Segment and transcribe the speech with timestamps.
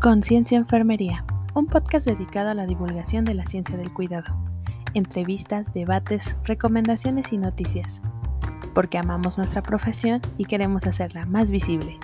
[0.00, 4.34] Conciencia Enfermería, un podcast dedicado a la divulgación de la ciencia del cuidado.
[4.94, 8.00] Entrevistas, debates, recomendaciones y noticias.
[8.74, 11.98] Porque amamos nuestra profesión y queremos hacerla más visible.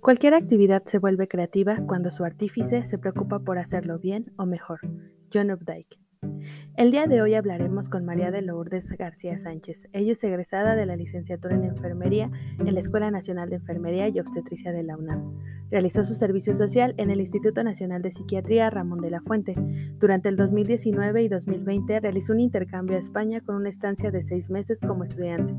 [0.00, 4.80] Cualquier actividad se vuelve creativa cuando su artífice se preocupa por hacerlo bien o mejor.
[5.32, 5.98] John Updike.
[6.76, 9.88] El día de hoy hablaremos con María de Lourdes García Sánchez.
[9.92, 14.20] Ella es egresada de la licenciatura en Enfermería en la Escuela Nacional de Enfermería y
[14.20, 15.38] Obstetricia de la UNAM.
[15.70, 19.54] Realizó su servicio social en el Instituto Nacional de Psiquiatría Ramón de la Fuente.
[19.98, 24.50] Durante el 2019 y 2020 realizó un intercambio a España con una estancia de seis
[24.50, 25.54] meses como estudiante.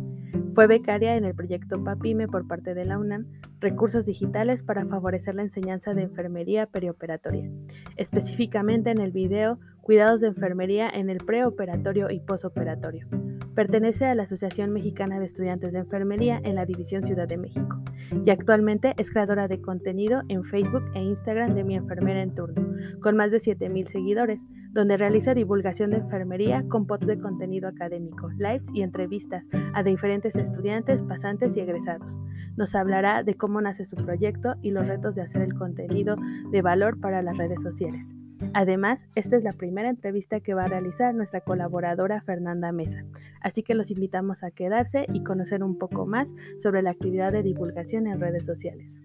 [0.54, 3.26] Fue becaria en el proyecto PAPIME por parte de la UNAM,
[3.60, 7.50] recursos digitales para favorecer la enseñanza de enfermería perioperatoria,
[7.96, 13.06] específicamente en el video Cuidados de enfermería en el preoperatorio y posoperatorio.
[13.54, 17.84] Pertenece a la Asociación Mexicana de Estudiantes de Enfermería en la División Ciudad de México
[18.26, 22.66] y actualmente es creadora de contenido en Facebook e Instagram de Mi Enfermera en Turno,
[23.02, 28.30] con más de 7.000 seguidores, donde realiza divulgación de enfermería con posts de contenido académico,
[28.38, 32.18] lives y entrevistas a diferentes estudiantes, pasantes y egresados.
[32.56, 36.16] Nos hablará de cómo nace su proyecto y los retos de hacer el contenido
[36.52, 38.16] de valor para las redes sociales.
[38.54, 43.04] Además, esta es la primera entrevista que va a realizar nuestra colaboradora Fernanda Mesa,
[43.42, 47.44] así que los invitamos a quedarse y conocer un poco más sobre la actividad de
[47.44, 49.02] divulgación en redes sociales.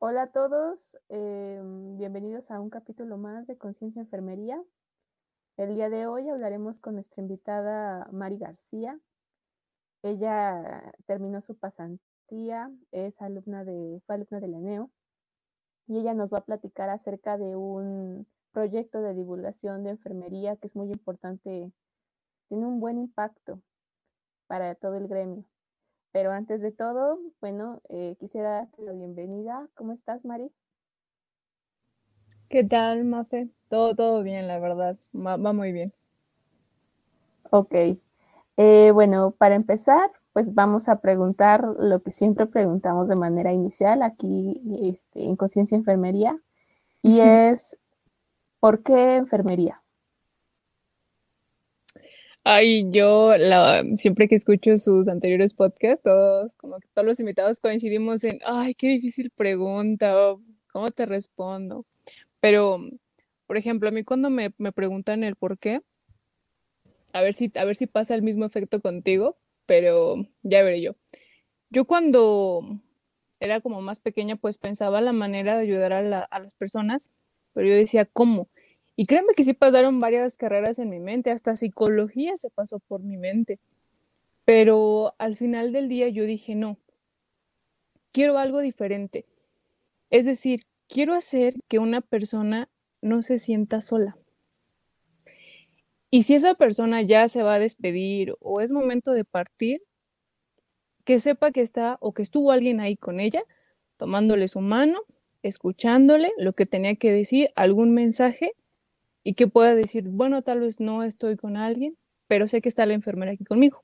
[0.00, 4.60] Hola a todos, em, bienvenidos a un capítulo más de Conciencia Enfermería.
[5.56, 8.98] El día de hoy hablaremos con nuestra invitada Mari García.
[10.02, 14.90] Ella terminó su pasantía es alumna de, fue alumna de la ENEO
[15.86, 20.66] y ella nos va a platicar acerca de un proyecto de divulgación de enfermería que
[20.66, 21.72] es muy importante,
[22.48, 23.62] tiene un buen impacto
[24.46, 25.44] para todo el gremio.
[26.12, 29.68] Pero antes de todo, bueno, eh, quisiera darte la bienvenida.
[29.74, 30.50] ¿Cómo estás, Mari?
[32.48, 33.50] ¿Qué tal, Mafe?
[33.68, 34.98] Todo, todo bien, la verdad.
[35.14, 35.92] Va, muy bien.
[37.50, 37.74] Ok.
[38.56, 44.02] Eh, bueno, para empezar, pues vamos a preguntar lo que siempre preguntamos de manera inicial
[44.02, 46.40] aquí este, en Conciencia Enfermería,
[47.02, 47.76] y es,
[48.60, 49.82] ¿por qué enfermería?
[52.44, 53.32] Ay, yo
[53.96, 58.76] siempre que escucho sus anteriores podcasts, todos, como que todos los invitados coincidimos en, ay,
[58.76, 60.36] qué difícil pregunta,
[60.72, 61.84] ¿cómo te respondo?
[62.38, 62.78] Pero,
[63.48, 65.80] por ejemplo, a mí cuando me, me preguntan el por qué,
[67.12, 69.36] a ver si, a ver si pasa el mismo efecto contigo,
[69.68, 70.96] pero ya veré yo.
[71.68, 72.80] Yo cuando
[73.38, 77.10] era como más pequeña, pues pensaba la manera de ayudar a, las personas,
[77.52, 78.48] pero yo decía, ¿cómo?
[78.96, 83.02] Y créeme que sí pasaron varias carreras en mi mente, hasta psicología se pasó por
[83.02, 83.60] mi mente.
[84.46, 86.78] Pero al final del día yo dije, no,
[88.10, 89.26] quiero algo diferente.
[90.08, 92.70] Es decir, quiero hacer que una persona
[93.02, 94.16] no se sienta sola.
[96.10, 99.82] Y si esa persona ya se va a despedir o es momento de partir,
[101.04, 103.42] que sepa que está o que estuvo alguien ahí con ella,
[103.96, 105.00] tomándole su mano,
[105.42, 108.52] escuchándole lo que tenía que decir, algún mensaje
[109.22, 111.96] y que pueda decir, bueno, tal vez no estoy con alguien,
[112.26, 113.82] pero sé que está la enfermera aquí conmigo.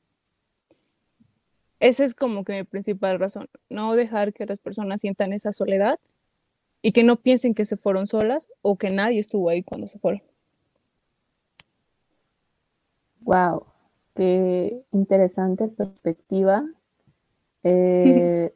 [1.80, 5.98] Esa es como que mi principal razón, no dejar que las personas sientan esa soledad
[6.80, 9.98] y que no piensen que se fueron solas o que nadie estuvo ahí cuando se
[9.98, 10.22] fueron.
[13.24, 13.66] Wow,
[14.14, 16.64] qué interesante perspectiva.
[17.66, 18.52] Eh,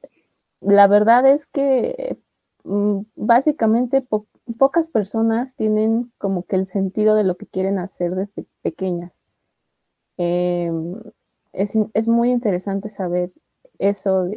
[0.61, 2.19] la verdad es que
[2.65, 4.05] mm, básicamente
[4.59, 9.23] pocas personas tienen como que el sentido de lo que quieren hacer desde pequeñas.
[10.19, 11.01] Em,
[11.55, 13.33] es, muy interesante saber
[13.79, 14.29] eso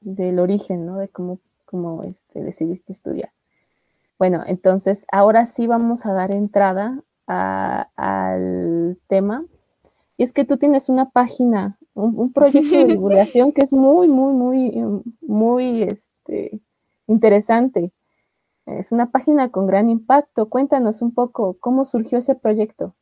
[0.00, 0.98] del origen, ¿no?
[0.98, 3.32] De cómo, cómo este, decidiste estudiar.
[4.16, 9.44] Bueno, entonces ahora sí vamos a dar entrada al tema.
[10.16, 14.34] Y es que tú tienes una página, un, proyecto de divulgación que es muy, muy,
[14.34, 16.60] muy, muy este,
[17.06, 17.92] interesante.
[18.66, 20.48] Es una página con gran impacto.
[20.48, 22.94] Cuéntanos un poco cómo surgió ese proyecto.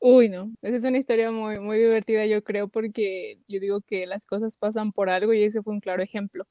[0.00, 4.06] Uy, no, esa es una historia muy, muy divertida, yo creo, porque yo digo que
[4.06, 6.46] las cosas pasan por algo y ese fue un claro ejemplo.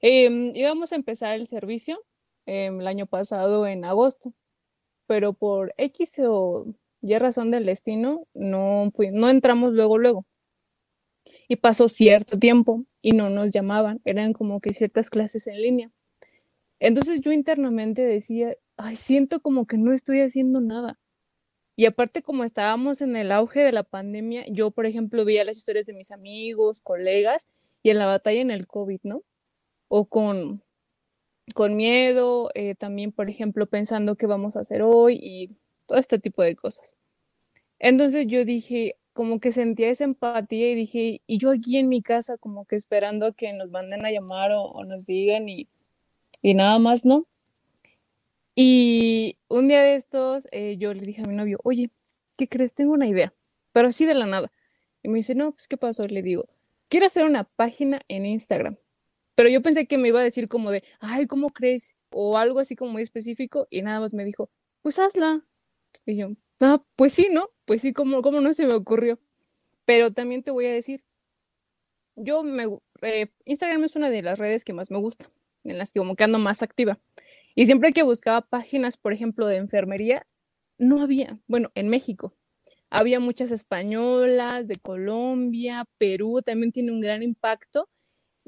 [0.00, 2.00] Em, íbamos a empezar el servicio
[2.46, 4.32] em, el año pasado en agosto
[5.08, 6.66] pero por X o
[7.02, 10.26] Y razón del destino no, no entramos luego, luego.
[11.48, 15.90] Y pasó cierto tiempo y no nos llamaban, eran como que ciertas clases en línea.
[16.80, 20.98] Entonces yo internamente decía, ay, siento como que no estoy haciendo nada.
[21.76, 25.56] Y aparte, como estábamos en el auge de la pandemia, yo, por ejemplo, veía las
[25.56, 27.48] historias de mis amigos, colegas,
[27.82, 29.22] y en la batalla en el COVID, ¿no?
[29.88, 30.64] O con,
[31.54, 35.50] con miedo, eh, también, por ejemplo, pensando qué vamos a hacer hoy y
[35.86, 36.96] todo este tipo de cosas.
[37.78, 42.02] Entonces yo dije, como que sentía esa empatía y dije, y yo aquí en mi
[42.02, 45.68] casa como que esperando a que nos manden a llamar o, nos digan y,
[46.42, 47.26] y, nada más, ¿no?
[48.54, 51.90] Y un día de estos eh, yo le dije a mi novio, oye,
[52.36, 52.74] ¿qué crees?
[52.74, 53.34] Tengo una idea,
[53.72, 54.52] pero así de la nada.
[55.02, 56.06] Y me dice, no, pues ¿qué pasó?
[56.06, 56.48] Le digo,
[56.88, 58.76] quiero hacer una página en Instagram.
[59.38, 61.96] Pero yo pensé que me iba a decir como de, ay, ¿cómo crees?
[62.10, 64.50] O algo así como muy específico y nada más me dijo,
[64.82, 65.44] pues hazla.
[66.04, 67.50] Y yo, Ah, pues sí, ¿no?
[67.64, 69.20] Pues sí, como, como no se me ocurrió.
[69.84, 71.04] Pero también te voy a decir,
[72.16, 72.64] yo me,
[73.02, 75.30] eh, Instagram es una de las redes que más me gusta,
[75.62, 76.98] en las que como que ando más activa.
[77.54, 80.26] Y siempre que buscaba páginas, por ejemplo, de enfermería,
[80.78, 82.34] no había, bueno, en México.
[82.90, 87.88] Había muchas españolas, de Colombia, Perú, también tiene un gran impacto.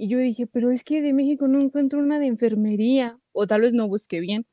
[0.00, 3.60] Y yo dije, pero es que de México no encuentro una de enfermería, o tal
[3.60, 4.46] vez no busqué bien.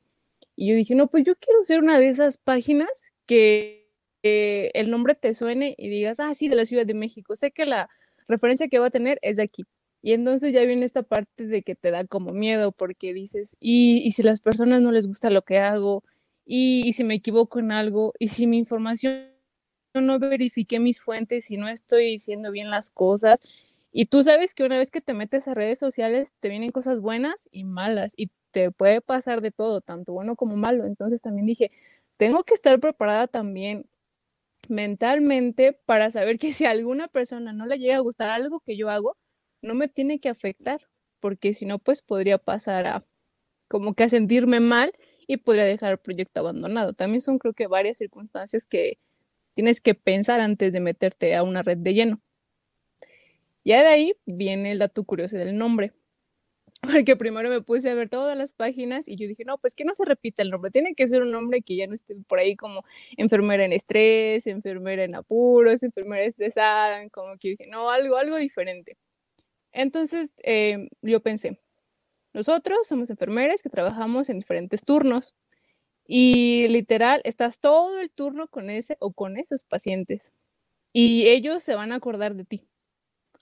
[0.54, 3.88] Y yo dije, no, pues yo quiero ser una de esas páginas que
[4.22, 7.34] el nombre te suene y digas, ah, sí, de la Ciudad de México.
[7.34, 7.88] Sé que la
[8.28, 9.64] referencia que va a tener es de aquí.
[10.02, 14.02] Y entonces ya viene esta parte de que te da como miedo porque dices, y,
[14.06, 16.04] y si las personas no les gusta lo que hago,
[16.44, 19.30] y, y, si me equivoco en algo, y si mi información
[19.94, 23.40] no verifiqué mis fuentes y no estoy diciendo bien las cosas.
[24.00, 27.00] Y tú sabes que una vez que te metes a redes sociales, te vienen cosas
[27.00, 30.86] buenas y malas, y te puede pasar de todo, tanto bueno como malo.
[30.86, 31.72] Entonces también dije,
[32.16, 33.86] tengo que estar preparada también
[34.68, 38.76] mentalmente para saber que si a alguna persona no le llega a gustar algo que
[38.76, 39.16] yo hago,
[39.62, 40.80] no me tiene que afectar,
[41.20, 43.06] porque si no, pues podría pasar a
[43.68, 44.92] como que a sentirme mal
[45.26, 46.94] y podría dejar el proyecto abandonado.
[46.94, 48.98] También son creo que varias circunstancias que
[49.54, 52.22] tienes que pensar antes de meterte a una red de lleno.
[53.64, 55.92] Ya de ahí viene el dato curioso del nombre
[56.82, 59.84] porque primero me puse a ver todas las páginas y yo dije, no, pues que
[59.84, 62.38] no se repita el nombre, tiene que ser un nombre que ya no esté por
[62.38, 62.84] ahí como
[63.16, 68.96] enfermera en estrés, enfermera en apuros, enfermera estresada, como que dije, no, algo, algo diferente.
[69.72, 71.60] Entonces eh, yo pensé,
[72.34, 75.34] nosotros somos enfermeras que trabajamos en diferentes turnos
[76.06, 80.32] y literal estás todo el turno con ese o con esos pacientes
[80.92, 82.68] y ellos se van a acordar de ti.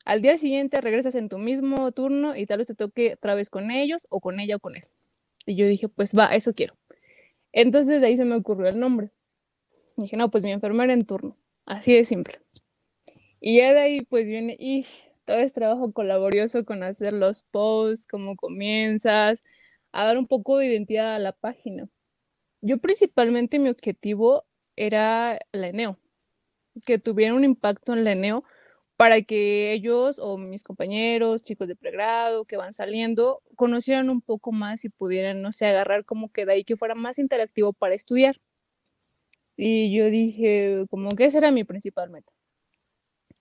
[0.06, 3.50] Al día siguiente regresas en tu mismo turno y tal vez te toque otra vez
[3.50, 4.84] con ellos o con ella o con él.
[5.46, 6.76] Y yo dije, pues va, eso quiero.
[7.50, 9.10] Entonces de ahí se me ocurrió el nombre.
[9.96, 11.36] dije, no, pues mi enfermera en turno.
[11.64, 12.38] Así de simple.
[13.40, 14.86] Y ya de ahí pues viene, y
[15.24, 19.42] todo es trabajo colaborioso con hacer los posts, cómo comienzas,
[19.90, 21.88] a dar un poco de identidad a la página.
[22.60, 24.44] Yo principalmente mi objetivo
[24.76, 25.98] era la ENEO,
[26.84, 28.44] que tuviera un impacto en la ENEO
[28.96, 34.52] para que ellos o mis compañeros, chicos de pregrado que van saliendo, conocieran un poco
[34.52, 37.94] más y pudieran, no sé, agarrar como que de ahí que fuera más interactivo para
[37.94, 38.40] estudiar.
[39.56, 42.32] Y yo dije, como que esa era mi principal meta.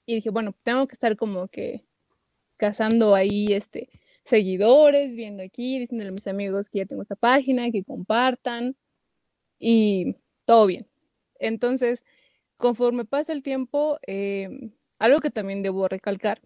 [0.06, 1.86] Y dije, bueno, tengo que estar como que
[2.58, 3.90] cazando ahí este
[4.26, 8.76] seguidores, viendo aquí, diciéndole a mis amigos que ya tengo esta página, que compartan
[9.60, 10.88] y todo bien.
[11.40, 12.04] Entonces,
[12.58, 16.42] conforme pasa el tiempo, eh, algo que también debo recalcar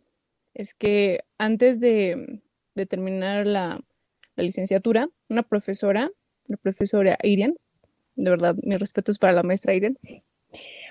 [0.54, 2.42] es que antes de,
[2.88, 3.80] terminar la,
[4.36, 6.12] licenciatura, una profesora,
[6.48, 7.56] la profesora Irian,
[8.16, 9.98] de verdad, mis respetos para la maestra Irian,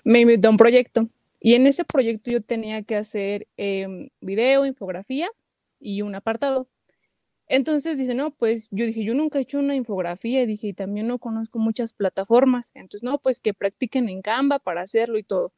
[0.05, 1.09] me invitó a un proyecto.
[1.41, 5.31] Y en ese proyecto yo tenía que hacer em, video, infografía
[5.81, 6.69] y un apartado.
[7.47, 10.73] Entonces dice, no, pues yo dije, yo nunca he hecho una infografía y dije, y
[10.75, 12.71] también no conozco muchas plataformas.
[12.75, 15.53] Entonces, no, pues que practiquen en Canva para hacerlo y todo.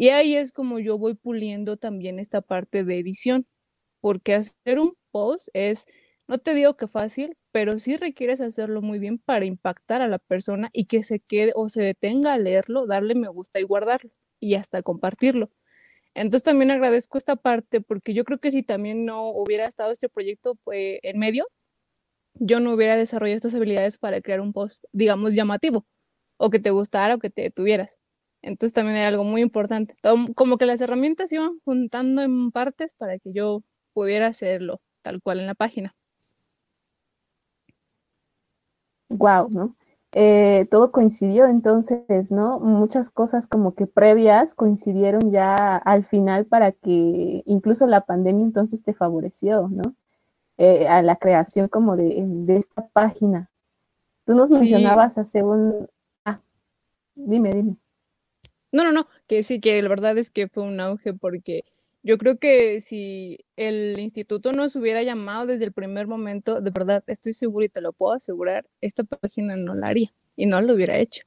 [0.00, 3.48] Y ahí es como yo voy puliendo también esta parte de edición,
[4.00, 5.86] porque hacer un post es,
[6.28, 10.20] no te digo que fácil, pero sí requieres hacerlo muy bien para impactar a la
[10.20, 14.10] persona y que se quede o se detenga a leerlo, darle me gusta y guardarlo
[14.40, 15.50] y hasta compartirlo.
[16.14, 20.08] Entonces también agradezco esta parte porque yo creo que si también no hubiera estado este
[20.10, 21.46] proyecto pues, en medio,
[22.34, 25.86] yo no hubiera desarrollado estas habilidades para crear un post, digamos, llamativo
[26.38, 27.98] o que te gustara o que te tuvieras.
[28.42, 29.96] Entonces también era algo muy importante.
[30.34, 35.40] Como que las herramientas iban juntando en partes para que yo pudiera hacerlo tal cual
[35.40, 35.94] en la página.
[39.08, 39.76] Wow, ¿no?
[40.12, 42.58] eh, todo coincidió entonces, ¿no?
[42.60, 48.82] Muchas cosas como que previas coincidieron ya al final para que incluso la pandemia entonces
[48.82, 49.94] te favoreció, ¿no?
[50.56, 53.50] Eh, a la creación como de, esta página.
[54.24, 55.88] Tú nos mencionabas hace un...
[56.24, 56.40] Ah,
[57.14, 57.76] dime, dime.
[58.72, 61.64] No, no, no, que sí, que la verdad es que fue un auge porque
[62.02, 67.02] yo creo que si el instituto nos hubiera llamado desde el primer momento, de verdad,
[67.06, 70.74] estoy seguro y te lo puedo asegurar, esta página no la haría y no lo
[70.74, 71.22] hubiera hecho.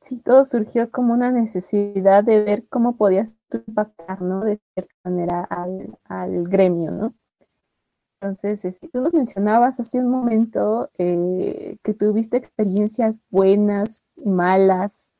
[0.00, 4.44] Sí, todo surgió como una necesidad de ver cómo podías impactar, ¿no?
[4.44, 5.42] De cierta manera
[6.08, 7.14] al, gremio, ¿no?
[8.20, 15.10] Entonces, este, tú nos mencionabas hace un momento eh, que tuviste experiencias buenas, malas,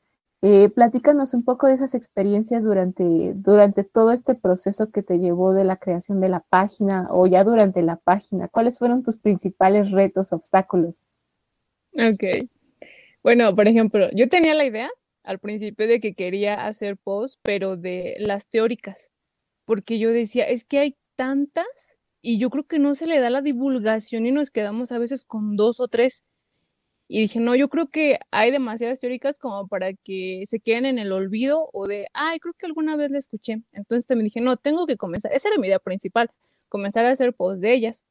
[0.48, 5.52] eh, platícanos un poco de esas experiencias durante, durante todo este proceso que te llevó
[5.52, 8.46] de la creación de la página o ya durante la página.
[8.46, 11.02] ¿Cuáles fueron tus principales retos, obstáculos?
[11.94, 12.48] Ok.
[13.24, 14.88] Bueno, por ejemplo, yo tenía la idea
[15.24, 19.10] al principio de que quería hacer posts, pero de las teóricas,
[19.64, 23.30] porque yo decía, es que hay tantas y yo creo que no se le da
[23.30, 26.22] la divulgación y nos quedamos a veces con dos o tres.
[27.08, 30.98] Y dije, no, yo creo que hay demasiadas teóricas como para que se queden en
[30.98, 33.62] el olvido o de, ay, creo que alguna vez la escuché.
[33.72, 35.32] Entonces también dije, no, tengo que comenzar.
[35.32, 36.30] Esa era mi idea principal,
[36.68, 38.04] comenzar a hacer posts de ellas.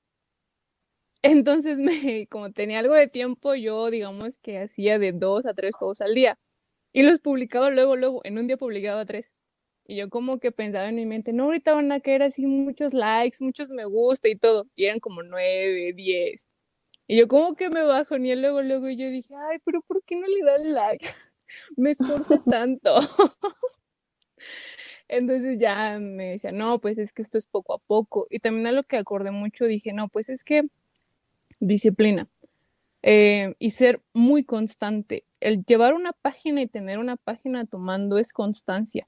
[1.24, 5.76] Entonces, me, como tenía algo de tiempo, yo digamos que hacía de dos a tres
[5.80, 6.38] posts al día.
[6.94, 9.36] Y los publicaba luego, luego, en un día publicaba tres.
[9.86, 12.94] Y yo como que pensaba en mi mente, no, ahorita van a caer así muchos
[12.94, 14.68] likes, muchos me gusta y todo.
[14.76, 16.48] Y eran como nueve, diez.
[17.08, 20.04] Y yo como que me bajo, ni luego, luego, y yo dije, ay, pero ¿por
[20.04, 21.08] qué no le dan like?
[21.78, 22.96] me esforcé tanto.
[25.08, 28.28] Entonces ya me decía, no, pues es que esto es poco a poco.
[28.30, 30.64] Y también a lo que acordé mucho dije, no, pues es que
[31.60, 32.28] disciplina
[33.04, 35.26] eh, y ser muy constante.
[35.40, 39.08] El llevar una página y tener una página tomando es constancia.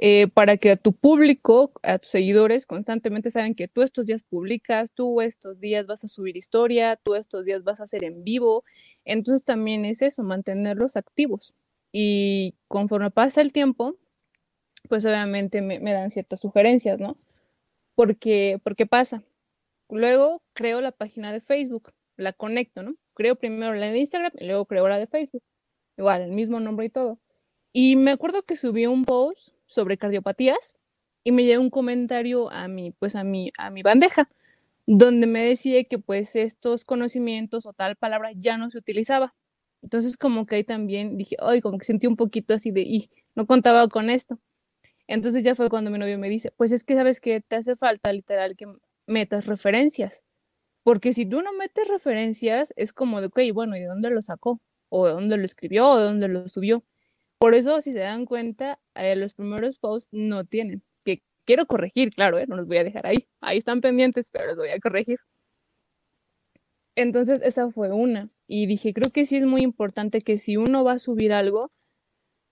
[0.00, 4.22] Eh, para que a tu público, a tus seguidores, constantemente saben que tú estos días
[4.22, 8.22] publicas, tú estos días vas a subir historia, tú estos días vas a hacer en
[8.22, 8.64] vivo.
[9.04, 11.52] Entonces también es eso, mantenerlos activos.
[11.90, 13.96] Y conforme pasa el tiempo,
[14.88, 17.14] pues obviamente me, dan ciertas sugerencias, ¿no?
[17.96, 19.24] Porque, porque pasa.
[19.90, 22.94] Luego creo la página de Facebook, la conecto, ¿no?
[23.14, 25.42] Creo primero la de Instagram y luego creo la de Facebook.
[25.96, 27.18] Igual, el mismo nombre y todo.
[27.72, 30.76] Y me acuerdo que subí un post sobre cardiopatías
[31.24, 34.30] y me llegó un comentario a mi, pues a mi, a mi bandeja,
[34.86, 39.34] donde me decía que pues estos conocimientos o tal palabra ya no se utilizaba.
[39.82, 43.10] Entonces como que ahí también dije, ay, como que sentí un poquito así de, y
[43.36, 44.40] no contaba con esto.
[45.08, 47.76] Entonces ya fue cuando mi novio me dice, pues es que sabes que te hace
[47.76, 48.66] falta literal que
[49.06, 50.22] metas referencias.
[50.84, 54.22] Porque si tú no metes referencias, es como de, ok, bueno, ¿y de dónde lo
[54.22, 54.60] sacó?
[54.90, 55.88] ¿O de dónde lo escribió?
[55.90, 56.84] ¿O de dónde lo subió?
[57.38, 60.82] Por eso, si se dan cuenta, eh, los primeros posts no tienen.
[61.04, 63.28] Que quiero corregir, claro, eh, no los voy a dejar ahí.
[63.40, 65.18] Ahí están pendientes, pero los voy a corregir.
[66.96, 68.28] Entonces, esa fue una.
[68.48, 71.70] Y dije, creo que sí es muy importante que si uno va a subir algo,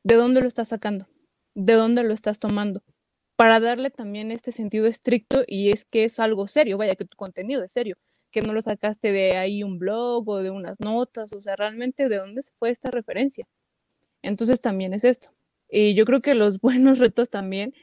[0.04, 1.06] ¿de dónde lo estás sacando?
[1.54, 2.82] ¿De dónde lo estás tomando?
[3.36, 7.16] Para darle también este sentido estricto y es que es algo serio, vaya, que tu
[7.16, 7.96] contenido es serio,
[8.32, 12.08] que no lo sacaste de ahí un blog o de unas notas, o sea, realmente
[12.08, 13.46] de dónde fue esta referencia.
[14.26, 15.30] Entonces también es esto.
[15.70, 17.74] Y yo creo que los buenos retos también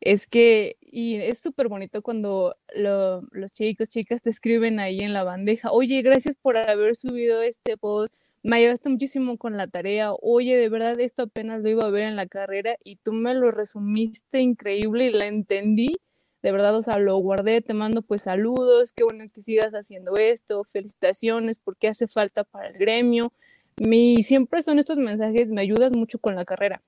[0.00, 5.24] es que, y es súper bonito cuando los chicos, chicas te escriben ahí en la
[5.24, 8.14] bandeja, oye, gracias por haber subido este post,
[8.44, 12.04] me ayudaste muchísimo con la tarea, oye, de verdad esto apenas lo iba a ver
[12.04, 15.96] en la carrera y tú me lo resumiste increíble y la entendí,
[16.42, 20.16] de verdad, o sea, lo guardé, te mando pues saludos, qué bueno que sigas haciendo
[20.16, 23.32] esto, felicitaciones porque hace falta para el gremio,
[23.80, 26.82] mi, siempre son estos mensajes, me ayudas mucho con la carrera,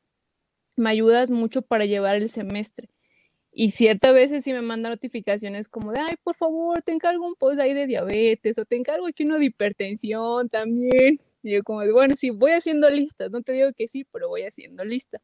[0.76, 2.88] me ayudas mucho para llevar el semestre.
[3.52, 7.34] Y ciertas veces sí me mandan notificaciones como de, ay, por favor, te encargo un
[7.34, 11.20] post ahí de diabetes o te encargo aquí uno de hipertensión también.
[11.42, 14.42] Y yo como bueno, sí, voy haciendo listas, no te digo que sí, pero voy
[14.42, 15.20] haciendo lista.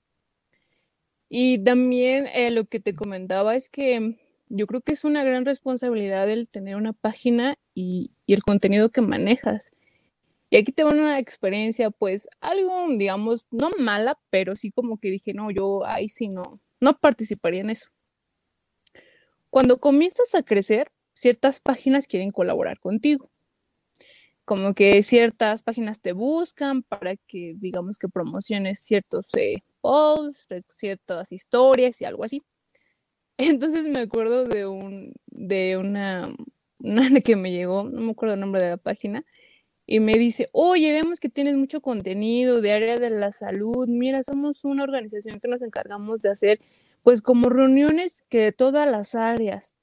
[1.29, 4.17] Y también eh, lo que te comentaba es que
[4.49, 9.01] yo creo que es una gran responsabilidad el tener una página y el contenido que
[9.03, 9.76] manejas.
[10.51, 15.35] Y aquí tengo una experiencia, pues, algo, digamos, no mala, pero sí como que dije,
[15.35, 17.89] no, yo ahí sí no, no participaría en eso.
[19.51, 23.31] Cuando comienzas a crecer, ciertas páginas quieren colaborar contigo.
[24.45, 31.33] Como que ciertas páginas te buscan para que, digamos, que promociones ciertos eh, posts, ciertas
[31.33, 32.43] historias y algo así.
[33.39, 36.35] Entonces me acuerdo de un, de una,
[36.79, 39.25] una que me llegó, no me acuerdo el nombre de la página,
[39.87, 44.23] y me dice, oye, vemos que tienes mucho contenido de área de la salud, mira,
[44.23, 46.61] somos una organización que nos encargamos de hacer
[47.03, 49.77] pues como reuniones que de todas las áreas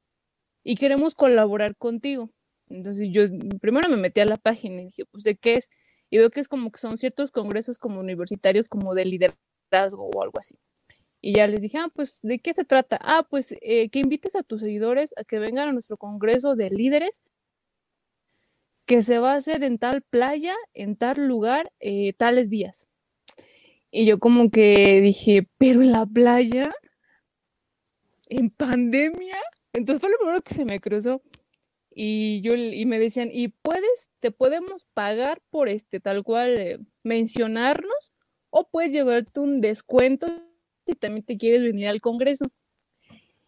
[0.64, 2.30] y queremos colaborar contigo.
[2.70, 3.24] Entonces yo
[3.62, 5.70] primero me metí a la página y dije, pues de qué es,
[6.10, 10.22] y veo que es como que son ciertos congresos como universitarios como de liderazgo o
[10.24, 10.56] algo así.
[11.22, 13.00] Y ya les dije, ah, pues, ¿de qué se trata?
[13.02, 16.70] Ah, pues, eh, que invites a tus seguidores a que vengan a nuestro congreso de
[16.70, 17.22] líderes
[18.86, 22.88] que se va a hacer en tal playa, en tal lugar, eh, tales días.
[23.92, 26.74] Y yo como que dije, pero en la playa,
[28.28, 29.38] en pandemia.
[29.74, 31.22] Entonces fue lo primero que se me cruzó.
[31.96, 36.80] Y yo y me decían, ¿y puedes, te podemos pagar por este tal cual eh,
[37.04, 38.13] mencionarnos?
[38.50, 40.28] O puedes llevarte un descuento
[40.88, 42.48] si también te quieres venir al Congreso.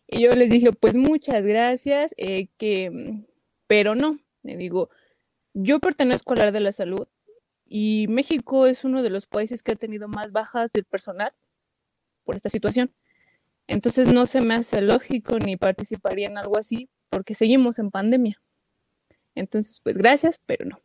[0.08, 3.24] Y yo les dije, pues muchas gracias, eh, que,
[3.68, 4.89] pero no, me digo,
[5.56, 7.08] yo pertenezco al área de la salud
[7.66, 11.34] y México es uno de los países que ha tenido más bajas del personal
[12.26, 12.94] por esta situación.
[13.68, 18.42] Entonces no se me hace lógico ni participaría en algo así porque seguimos en pandemia.
[19.34, 20.82] Entonces, pues gracias, pero no.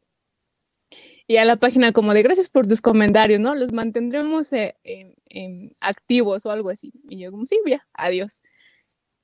[1.27, 3.55] Y a la página como de gracias por tus comentarios, ¿no?
[3.55, 4.77] Los mantendremos eh,
[5.81, 6.93] activos o algo así.
[7.09, 8.41] Y yo como, sí, ya, adiós.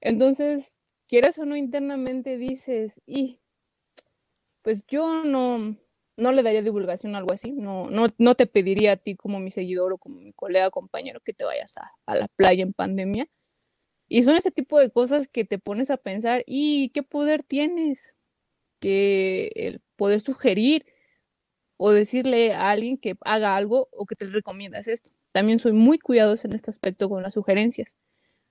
[0.00, 0.76] Entonces,
[1.08, 3.40] quieras o no internamente dices, y
[4.66, 5.76] pues yo no,
[6.16, 9.38] no le daría divulgación a algo así, no, no, no te pediría a ti como
[9.38, 13.28] mi seguidor o como mi colega compañero que te vayas a, la playa en pandemia.
[14.08, 18.16] Y son ese tipo de cosas que te pones a pensar, ¿y qué poder tienes?
[18.80, 20.84] Que el poder sugerir
[21.76, 25.12] o decirle a alguien que haga algo o que te recomiendas esto.
[25.32, 27.96] También soy muy cuidadosa en este aspecto con las sugerencias.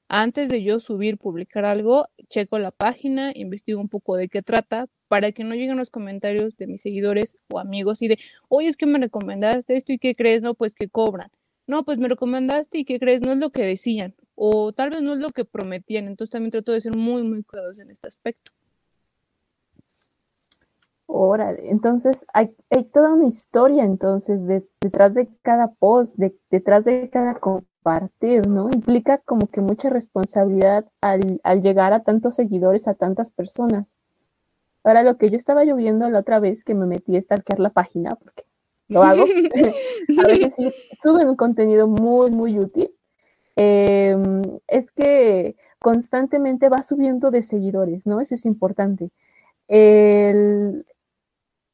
[0.08, 4.88] Antes de yo subir, publicar algo, checo la página, investigo un poco de qué trata,
[5.16, 8.20] para que no lleguen los comentarios de mis seguidores o amigos y de,
[8.50, 11.32] oye, es que me recomendaste esto y qué crees, no, pues que cobran.
[11.68, 15.02] No, pues me recomendaste y qué crees, no es lo que decían, o tal vez
[15.02, 16.08] no es lo que prometían.
[16.08, 18.52] Entonces también trato de ser muy, muy cuidadoso en este aspecto.
[21.06, 22.54] Órale, entonces hay,
[22.92, 24.46] toda una historia entonces
[24.82, 28.70] detrás de cada post, detrás de cada compartir, ¿no?
[28.70, 33.95] Implica como que mucha responsabilidad al, al, llegar a tantos seguidores, a tantas personas.
[34.86, 37.72] Ahora, lo que yo estaba lloviendo la otra vez que me metí a stalkear la
[37.72, 38.46] página, porque
[38.88, 39.24] lo hago,
[40.24, 40.72] a veces sí,
[41.02, 42.92] suben un contenido muy, muy útil,
[43.56, 44.16] eh,
[44.68, 48.22] es que constantemente va subiendo de seguidores, ¿no?
[48.22, 49.10] Eso es importante.
[49.68, 50.86] El,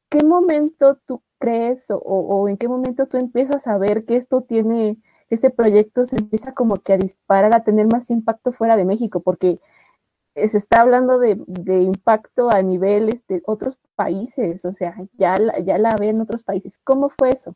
[0.08, 4.42] ¿Qué momento tú crees o, o, en qué momento tú empiezas a ver que esto
[4.42, 4.96] tiene
[5.30, 9.20] este proyecto se empieza como que a disparar, a tener más impacto fuera de México,
[9.20, 9.60] porque
[10.34, 11.36] se está hablando de,
[11.82, 16.78] impacto a niveles de otros países, o sea, ya la, ya la ven otros países.
[16.84, 17.54] ¿Cómo fue eso?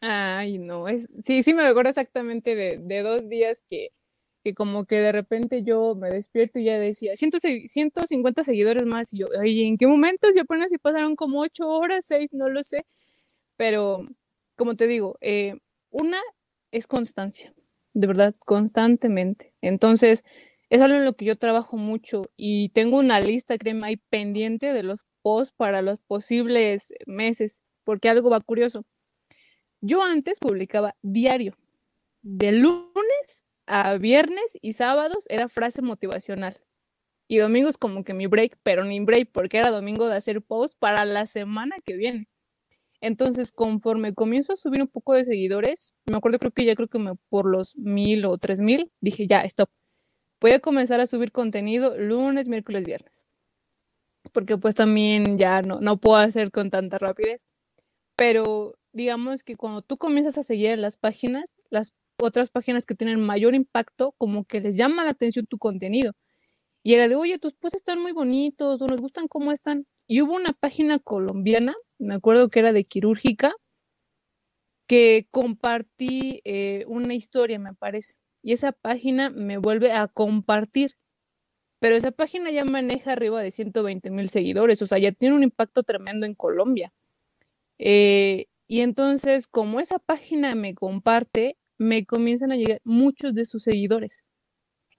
[0.00, 3.90] Ay, no, es, sí, sí me acuerdo exactamente de, dos días que,
[4.42, 9.18] que, como que de repente yo me despierto y ya decía, 150 seguidores más, y
[9.18, 10.28] yo, ay, ¿en qué momento?
[10.32, 12.84] Si apenas si pasaron como ocho horas, seis, no lo sé,
[13.56, 14.06] pero
[14.56, 15.54] como te digo, eh,
[15.90, 16.18] una
[16.72, 17.54] es constancia,
[17.94, 19.54] de verdad, constantemente.
[19.60, 20.24] Entonces,
[20.72, 24.72] es algo en lo que yo trabajo mucho y tengo una lista, créeme, ahí pendiente
[24.72, 28.86] de los posts para los posibles meses, porque algo va curioso.
[29.82, 31.58] Yo antes publicaba diario,
[32.22, 36.58] de lunes a viernes y sábados era frase motivacional.
[37.28, 40.74] Y domingos como que mi break, pero ni break, porque era domingo de hacer post
[40.78, 42.28] para la semana que viene.
[43.02, 46.88] Entonces, conforme comienzo a subir un poco de seguidores, me acuerdo creo que ya creo
[46.88, 49.68] que por los mil o tres mil, dije ya, stop.
[50.42, 53.26] Voy a comenzar a subir contenido lunes, miércoles, viernes.
[54.32, 57.46] Porque pues también ya no, no puedo hacer con tanta rapidez.
[58.16, 63.20] Pero digamos que cuando tú comienzas a seguir las páginas, las otras páginas que tienen
[63.20, 66.12] mayor impacto, como que les llama la atención tu contenido.
[66.82, 69.86] Y era de, oye, tus posts están muy bonitos, o nos gustan cómo están.
[70.06, 73.54] Y hubo una página colombiana me acuerdo que era de quirúrgica,
[74.88, 78.14] que compartí eh, una historia, me parece.
[78.42, 80.96] Y esa página me vuelve a compartir.
[81.80, 85.42] Pero esa página ya maneja arriba de 120 mil seguidores, o sea, ya tiene un
[85.42, 86.92] impacto tremendo en Colombia.
[87.78, 93.64] Eh, y entonces, como esa página me comparte, me comienzan a llegar muchos de sus
[93.64, 94.24] seguidores.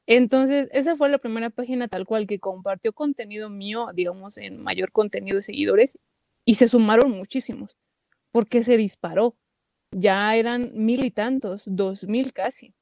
[0.08, 4.92] Entonces, esa fue la primera página tal cual que compartió contenido mío, digamos, en mayor
[4.92, 5.98] contenido de seguidores,
[6.46, 7.78] y se sumaron muchísimos,
[8.32, 9.38] porque se disparó.
[9.92, 12.74] Ya eran mil y tantos, dos mil casi.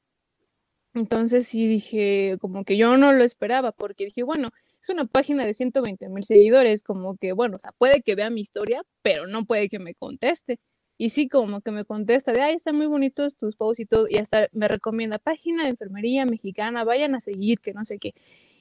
[0.94, 4.50] Entonces sí dije, como que yo no lo esperaba, porque dije, bueno,
[4.80, 8.30] es una página de 120 mil seguidores, como que, bueno, o sea, puede que vea
[8.30, 10.58] mi historia, pero no puede que me conteste.
[10.98, 14.06] Y sí, como que me contesta de, ay, están muy bonitos tus posts y todo,
[14.08, 18.14] y hasta me recomienda página de enfermería mexicana, vayan a seguir, que no sé qué.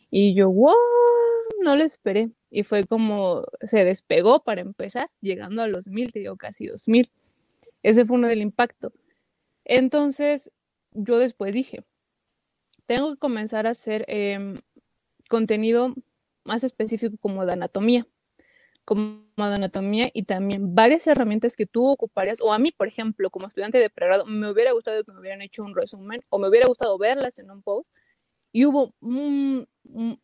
[0.09, 0.75] Y yo, wow,
[1.63, 2.31] no le esperé.
[2.49, 6.87] Y fue como se despegó para empezar, llegando a los mil, te digo, casi dos
[6.87, 7.11] mil.
[7.83, 8.93] Ese fue uno del impacto.
[9.65, 10.51] Entonces,
[10.93, 11.83] yo después dije,
[12.91, 14.55] tengo que comenzar a hacer em,
[15.29, 15.95] contenido
[16.43, 18.05] más específico como de anatomía,
[18.83, 23.29] como de anatomía y también varias herramientas que tú ocuparías, o a mí, por ejemplo,
[23.29, 26.49] como estudiante de pregrado, me hubiera gustado que me hubieran hecho un resumen o me
[26.49, 27.87] hubiera gustado verlas en un post
[28.51, 28.93] y hubo,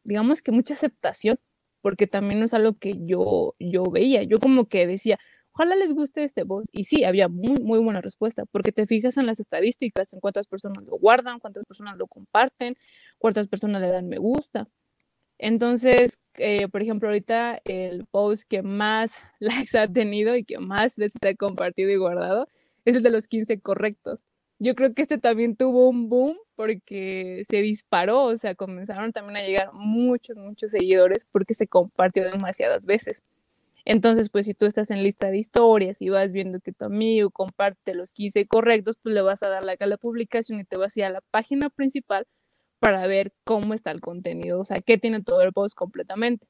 [0.04, 1.40] digamos que mucha aceptación,
[1.80, 5.20] porque también no es algo que yo, yo veía, yo como que decía,
[5.58, 6.70] ojalá les guste este post.
[6.72, 10.48] Y sí, había muy, muy buena respuesta, porque te fijas en las estadísticas, en cuántas
[10.48, 12.76] personas lo guardan, cuántas personas lo comparten,
[13.18, 14.68] cuántas personas le dan me gusta.
[15.40, 20.98] Entonces, eh, por ejemplo, ahorita el post que más likes ha tenido y que más
[20.98, 22.48] veces ha compartido y guardado
[22.86, 24.26] es el de los 15 correctos.
[24.60, 29.38] Yo creo que este también tuvo un boom porque se disparó, o sea, comenzaron también
[29.38, 33.24] a llegar muchos, muchos seguidores porque se compartió demasiadas veces.
[33.90, 37.32] Entonces, pues si tú estás en lista de historias y vas viendo que tu amigo
[37.32, 40.76] comparte los 15 correctos, pues le vas a dar like a la publicación y te
[40.76, 42.28] vas a ir a la página principal
[42.80, 46.48] para ver cómo está el contenido, o sea, qué tiene todo el post completamente.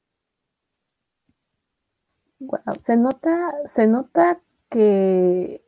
[2.39, 5.61] Wow, se nota, se nota que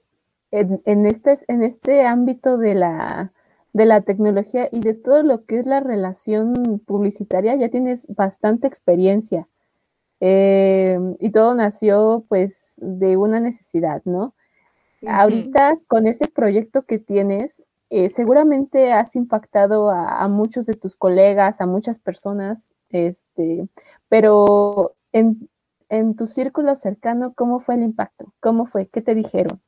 [0.50, 3.32] en, este, en este ámbito de la,
[3.74, 8.66] de la tecnología y de todo lo que es la relación publicitaria, ya tienes bastante
[8.66, 9.48] experiencia.
[10.20, 14.34] Eh, y todo nació pues de una necesidad, ¿no?
[15.08, 21.62] Ahorita con ese proyecto que tienes, eh, seguramente has impactado a, muchos de tus colegas,
[21.62, 23.68] a muchas personas, este,
[24.10, 25.50] pero en,
[25.88, 28.34] en, tu círculo cercano, ¿cómo fue el impacto?
[28.42, 28.88] ¿Cómo fue?
[28.88, 29.62] ¿Qué te dijeron?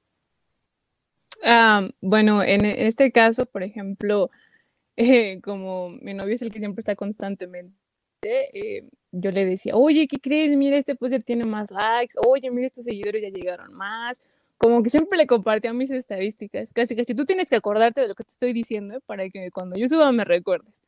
[1.43, 4.29] Ah, bueno, en, este caso, por ejemplo,
[4.97, 7.73] eh, como mi novio es el que siempre está constantemente
[8.21, 10.55] eh, yo le decía, oye, ¿qué crees?
[10.55, 14.21] Mira, este pues tiene más likes, oye, mira, estos seguidores ya llegaron más.
[14.57, 16.71] Como que siempre le compartía mis estadísticas.
[16.73, 19.75] Casi, que tú tienes que acordarte de lo que te estoy diciendo para que cuando
[19.77, 20.83] yo suba me recuerdes.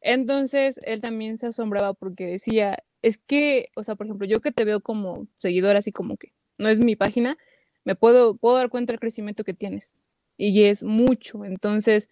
[0.00, 4.52] Entonces, él también se asombraba porque decía, es que, o sea, por ejemplo, yo que
[4.52, 7.36] te veo como seguidor, así como que no es mi página,
[7.84, 9.94] me puedo, puedo dar cuenta del crecimiento que tienes.
[10.36, 11.44] Y es mucho.
[11.44, 12.08] Entonces,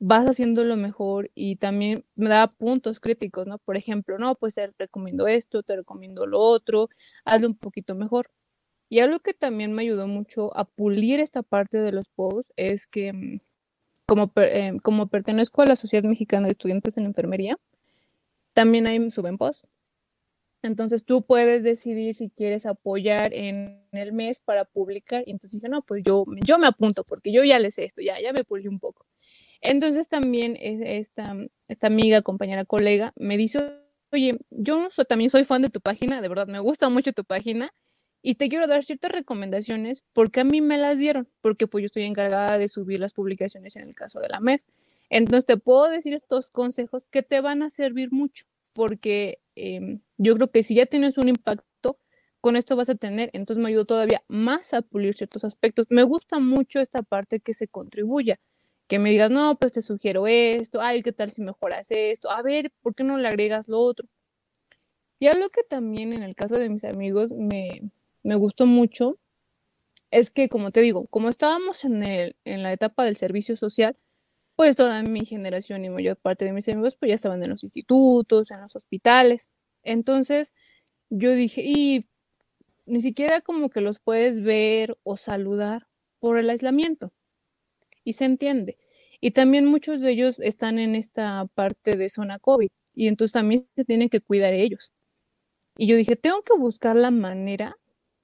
[0.00, 3.58] vas haciendo lo mejor y también me da puntos críticos, ¿no?
[3.58, 6.88] Por ejemplo, no, pues te recomiendo esto, te recomiendo lo otro,
[7.24, 8.30] hazlo un poquito mejor.
[8.90, 12.86] Y algo que también me ayudó mucho a pulir esta parte de los posts es
[12.86, 13.40] que mm,
[14.06, 17.58] como, eh, como pertenezco a la Sociedad Mexicana de Estudiantes en Enfermería,
[18.54, 19.66] también ahí suben posts.
[20.62, 25.22] Entonces tú puedes decidir si quieres apoyar en el mes para publicar.
[25.26, 28.02] Y entonces dije, no, pues yo, yo me apunto porque yo ya le sé esto,
[28.02, 29.06] ya, ya me pulí un poco.
[29.60, 31.36] Entonces también esta,
[31.68, 33.58] esta amiga, compañera, colega, me dice,
[34.12, 37.72] oye, yo también soy fan de tu página, de verdad, me gusta mucho tu página
[38.22, 41.86] y te quiero dar ciertas recomendaciones porque a mí me las dieron, porque pues yo
[41.86, 44.62] estoy encargada de subir las publicaciones en el caso de la MEF.
[45.10, 50.34] Entonces te puedo decir estos consejos que te van a servir mucho, porque em, yo
[50.34, 51.98] creo que si ya tienes un impacto,
[52.40, 55.86] con esto vas a tener, entonces me ayudó todavía más a pulir ciertos aspectos.
[55.90, 58.38] Me gusta mucho esta parte que se contribuya
[58.88, 62.30] que me digas, no, pues te sugiero esto, ay, ¿qué tal si mejoras esto?
[62.30, 64.08] A ver, ¿por qué no le agregas lo otro?
[65.20, 67.90] Y algo que también en el caso de mis amigos me,
[68.22, 69.18] me gustó mucho
[70.10, 73.96] es que, como te digo, como estábamos en, el, en la etapa del servicio social,
[74.56, 77.64] pues toda mi generación y mayor parte de mis amigos pues ya estaban en los
[77.64, 79.50] institutos, en los hospitales.
[79.82, 80.54] Entonces
[81.10, 82.00] yo dije, y
[82.86, 85.88] ni siquiera como que los puedes ver o saludar
[86.20, 87.12] por el aislamiento
[88.08, 88.78] y se entiende.
[89.20, 93.68] Y también muchos de ellos están en esta parte de zona COVID y entonces también
[93.76, 94.92] se tienen que cuidar ellos.
[95.76, 97.76] Y yo dije, tengo que buscar la manera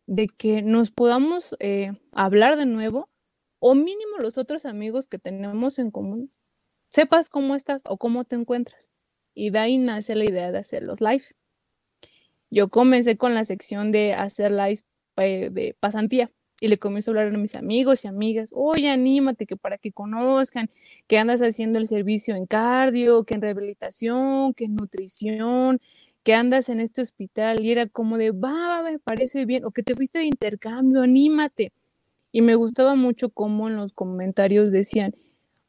[0.06, 3.10] de que nos podamos eh, hablar de nuevo
[3.58, 6.32] o mínimo los otros amigos que tenemos en común,
[6.90, 8.88] sepas cómo estás o cómo te encuentras.
[9.34, 11.24] Y de ahí nace la idea de hacer los live.
[12.48, 14.80] Yo comencé con la sección de hacer live
[15.18, 19.46] eh, de pasantía y le comienzo a hablar a mis amigos y amigas, oye, anímate,
[19.46, 20.70] que para que conozcan,
[21.06, 25.80] que andas haciendo el servicio en cardio, que en rehabilitación, que en nutrición,
[26.22, 29.82] que andas en este hospital, y era como de, va, me parece bien, o que
[29.82, 31.72] te fuiste de intercambio, anímate.
[32.32, 35.14] Y me gustaba mucho cómo en los comentarios decían,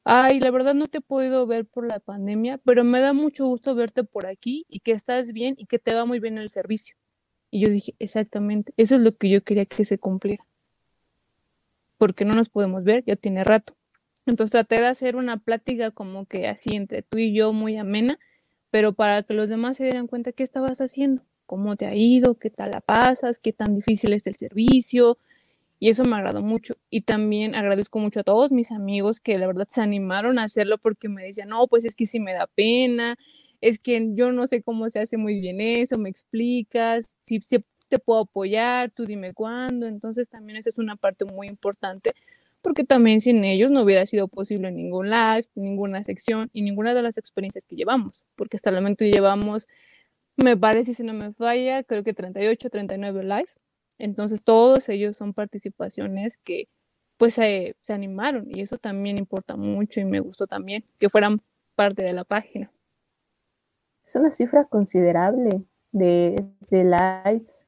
[0.05, 3.45] ay, la verdad no te he podido ver por la pandemia, pero me da mucho
[3.45, 6.49] gusto verte por aquí y que estás bien y que te va muy bien el
[6.49, 6.95] servicio.
[7.51, 10.45] Y yo dije, exactamente, eso es lo que yo quería que se cumpliera.
[11.97, 13.75] Porque no nos podemos ver, ya tiene rato.
[14.25, 18.19] Entonces traté de hacer una plática como que así entre tú y yo muy amena,
[18.71, 22.35] pero para que los demás se dieran cuenta qué estabas haciendo, cómo te ha ido,
[22.35, 25.17] qué tal la pasas, qué tan difícil es el servicio.
[25.79, 26.77] Y eso me agradó mucho.
[26.89, 30.77] Y también agradezco mucho a todos mis amigos que la verdad se animaron a hacerlo
[30.77, 33.17] porque me decían, no, pues es que sí me da pena,
[33.61, 37.59] es que yo no sé cómo se hace muy bien eso, me explicas, si, si
[37.89, 39.87] te puedo apoyar, tú dime cuándo.
[39.87, 42.13] Entonces también esa es una parte muy importante
[42.65, 47.03] porque también sin ellos no hubiera sido posible ningún live, ninguna sección y ninguna de
[47.03, 49.67] las experiencias que llevamos, porque hasta el momento llevamos,
[50.35, 53.49] me parece, si no me falla, creo que 38, 39 live.
[53.99, 56.67] Entonces todos ellos son participaciones que
[57.17, 61.43] pues se, se animaron y eso también importa mucho y me gustó también que fueran
[61.75, 62.71] parte de la página.
[64.07, 67.67] Es una cifra considerable de, de lives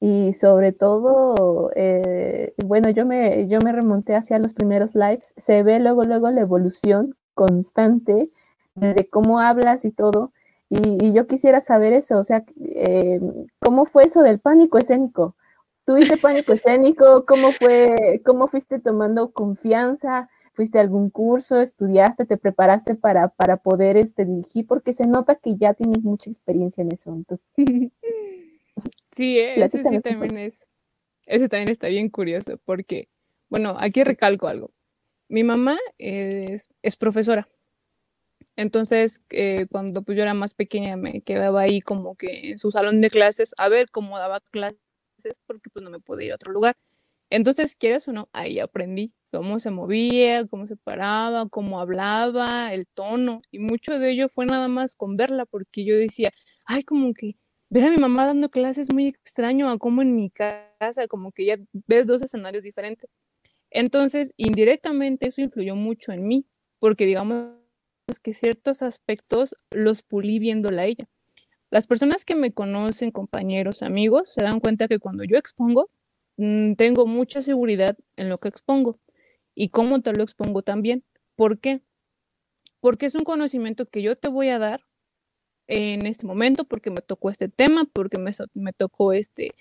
[0.00, 5.62] y sobre todo, eh, bueno, yo me, yo me remonté hacia los primeros lives, se
[5.62, 8.30] ve luego, luego la evolución constante
[8.74, 10.32] desde cómo hablas y todo,
[10.70, 13.20] y, yo quisiera saber eso, o sea, eh,
[13.60, 15.34] ¿cómo fue eso del pánico escénico?
[15.84, 17.24] ¿Tuviste pánico escénico?
[17.26, 20.28] ¿Cómo fue, cómo fuiste tomando confianza?
[20.52, 21.60] ¿Fuiste a algún curso?
[21.60, 22.26] ¿Estudiaste?
[22.26, 24.66] ¿Te preparaste para, para poder este, dirigir?
[24.66, 27.14] Porque se nota que ya tienes mucha experiencia en eso.
[27.14, 27.46] Entonces,
[29.12, 30.66] Sí, ese sí también es,
[31.26, 33.08] ese también está bien curioso, porque,
[33.48, 34.70] bueno, aquí recalco algo.
[35.28, 37.48] Mi mamá es, es profesora.
[38.56, 42.70] Entonces, eh, cuando pues yo era más pequeña, me quedaba ahí como que en su
[42.70, 44.78] salón de clases a ver cómo daba clases,
[45.46, 46.76] porque pues no me podía ir a otro lugar.
[47.30, 52.86] Entonces, quieres o no, ahí aprendí cómo se movía, cómo se paraba, cómo hablaba, el
[52.86, 56.32] tono, y mucho de ello fue nada más con verla, porque yo decía,
[56.64, 57.36] ay, como que
[57.70, 61.44] ver a mi mamá dando clases muy extraño a como en mi casa, como que
[61.44, 63.10] ya ves dos escenarios diferentes.
[63.70, 66.46] Entonces, indirectamente eso influyó mucho en mí,
[66.78, 67.52] porque digamos
[68.22, 71.08] que ciertos aspectos los pulí viéndola a ella.
[71.70, 75.90] Las personas que me conocen, compañeros, amigos, se dan cuenta que cuando yo expongo,
[76.38, 78.98] mm, tengo mucha seguridad en lo que expongo
[79.54, 81.04] y cómo te lo expongo también.
[81.36, 81.82] ¿Por qué?
[82.80, 84.87] Porque es un conocimiento que yo te voy a dar
[85.68, 89.54] en este momento porque me tocó este tema, porque me, me tocó este,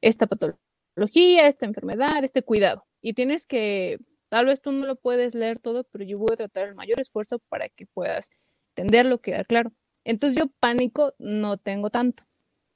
[0.00, 2.86] esta patología, esta enfermedad, este cuidado.
[3.02, 6.36] Y tienes que, tal vez tú no lo puedes leer todo, pero yo voy a
[6.36, 8.30] tratar el mayor esfuerzo para que puedas
[8.76, 9.72] entenderlo, quedar claro.
[10.04, 12.24] Entonces yo pánico no tengo tanto.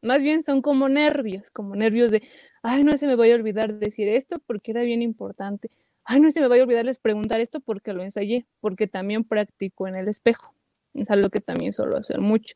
[0.03, 2.23] Más bien son como nervios, como nervios de,
[2.63, 5.71] ay, no se me vaya a olvidar decir esto porque era bien importante.
[6.05, 9.87] Ay, no se me vaya a olvidarles preguntar esto porque lo ensayé, porque también practico
[9.87, 10.55] en el espejo.
[10.95, 12.55] Es algo que también suelo hacer mucho.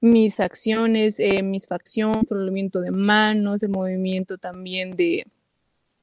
[0.00, 5.26] Mis acciones, eh, mis facciones, el movimiento de manos, el movimiento también de,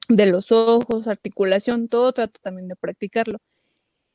[0.10, 3.39] de los ojos, articulación, todo trato también de practicarlo.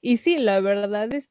[0.01, 1.31] Y sí, la verdad es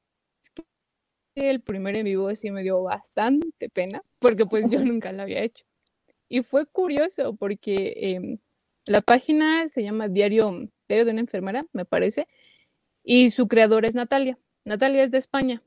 [1.35, 5.23] que el primer en vivo sí me dio bastante pena, porque pues yo nunca lo
[5.23, 5.65] había hecho.
[6.29, 8.39] Y fue curioso porque em,
[8.87, 12.27] la página se llama Diario, Diario de una enfermera, me parece,
[13.03, 14.39] y su creadora es Natalia.
[14.65, 15.61] Natalia es de España,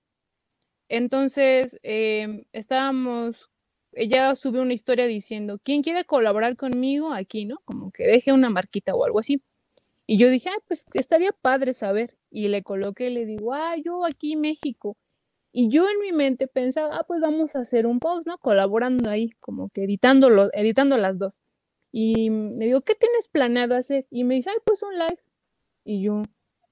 [0.88, 3.51] entonces, em, estábamos,
[3.92, 7.61] ella subió una historia diciendo, ¿quién quiere colaborar conmigo aquí, no?
[7.64, 9.42] Como que deje una marquita o algo así.
[10.07, 12.16] Y yo dije, ah, pues estaría padre saber.
[12.31, 14.96] Y le coloqué, le digo, ah, yo aquí México.
[15.53, 18.38] Y yo en mi mente pensaba, ah, pues vamos a hacer un post, ¿no?
[18.38, 21.40] Colaborando ahí, como que editándolo, editando las dos.
[21.92, 24.07] Y me digo, ¿qué tienes planeado hacer?
[24.11, 25.18] Y me dice, ay, pues un live.
[25.85, 26.22] Y yo,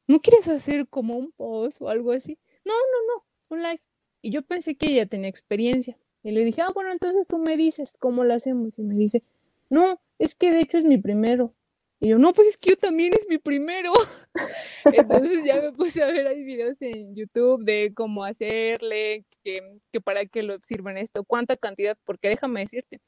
[0.07, 2.38] ¿no quieres hacer como un post o algo así?
[2.64, 3.81] No, no, no, un live.
[4.24, 5.98] Y yo pensé que ella tenía experiencia.
[6.22, 8.78] Y le dije, ah, bueno, entonces tú me dices cómo lo hacemos.
[8.78, 9.22] Y me dice,
[9.68, 11.54] no, es que de hecho es mi primero.
[12.00, 13.92] Y yo, no, pues es que yo también es mi primero.
[14.87, 19.60] Entonces ya me puse a ver ahí videos en YouTube de cómo hacerle, que,
[19.92, 23.02] que para qué lo sirven esto, cuánta cantidad, porque déjame decirte,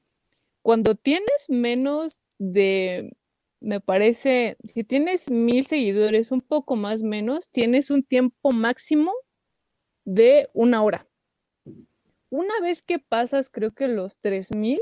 [0.60, 3.10] cuando tienes menos de,
[3.60, 9.12] me parece, si tienes mil seguidores, un poco más menos, tienes un tiempo máximo
[10.06, 11.06] de una hora.
[12.30, 14.80] Una vez que pasas, creo que los 3000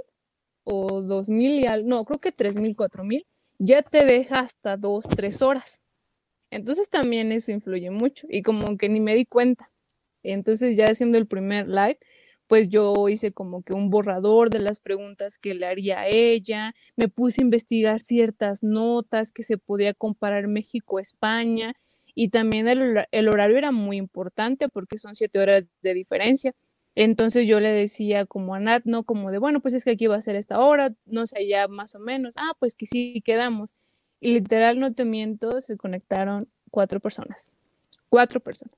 [0.65, 3.27] o 2000 y al, no, creo que 3000, 4000,
[3.59, 5.83] ya te deja hasta 2, 3 horas.
[6.51, 9.73] Entonces también eso influye mucho y como que ni me di cuenta.
[10.23, 11.99] Entonces ya haciendo el primer live,
[12.47, 16.75] pues yo hice como que un borrador de las preguntas que le haría a ella,
[16.97, 21.75] me puse a investigar ciertas notas que se podía comparar México-España
[22.15, 26.55] y también el, horario era muy importante porque son siete horas de diferencia.
[26.95, 29.03] Entonces yo le decía como a Nat, ¿no?
[29.03, 31.67] Como de, bueno, pues es que aquí va a ser esta hora, no sé, ya
[31.67, 33.71] más o menos, ah, pues que sí, quedamos.
[34.21, 37.51] Y literal, no te miento, se conectaron cuatro personas.
[38.09, 38.77] Cuatro personas.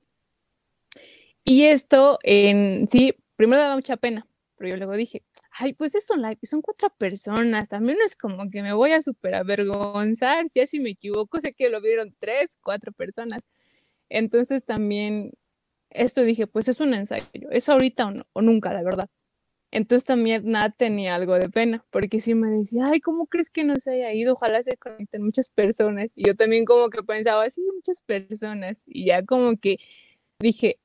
[1.43, 5.23] Y esto en sí, primero daba mucha pena, pero yo luego dije,
[5.59, 9.01] ay, pues es online, son cuatro personas, también no es como que me voy a
[9.01, 13.47] super avergonzar, ya si me equivoco, sé que lo vieron tres, cuatro personas.
[14.09, 15.31] Entonces también
[15.91, 19.09] esto dije, pues es un ensayo, es ahorita o, nunca, la verdad.
[19.71, 23.63] Entonces también nada tenía algo de pena, porque sí me decía, ay, ¿cómo crees que
[23.65, 24.33] no se haya ido?
[24.35, 26.09] Ojalá se conecten muchas personas.
[26.15, 28.83] Y yo también como que pensaba, sí, muchas personas.
[28.87, 29.77] Y ya como que
[30.39, 30.79] dije,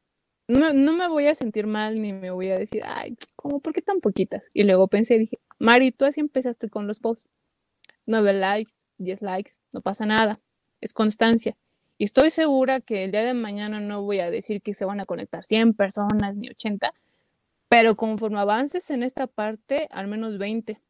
[0.48, 3.72] no, no me voy a sentir mal ni me voy a decir, ay, ¿cómo por
[3.72, 4.50] qué tan poquitas?
[4.52, 7.28] Y luego pensé, dije, Mari, tú así empezaste con los posts.
[8.06, 10.40] Nueve likes, diez likes, no pasa nada,
[10.80, 11.56] es constancia.
[11.98, 14.98] Y estoy segura que el día de mañana no voy a decir que se van
[14.98, 16.92] a conectar 100 personas ni 80,
[17.68, 20.80] pero conforme avances en esta parte, al menos 20,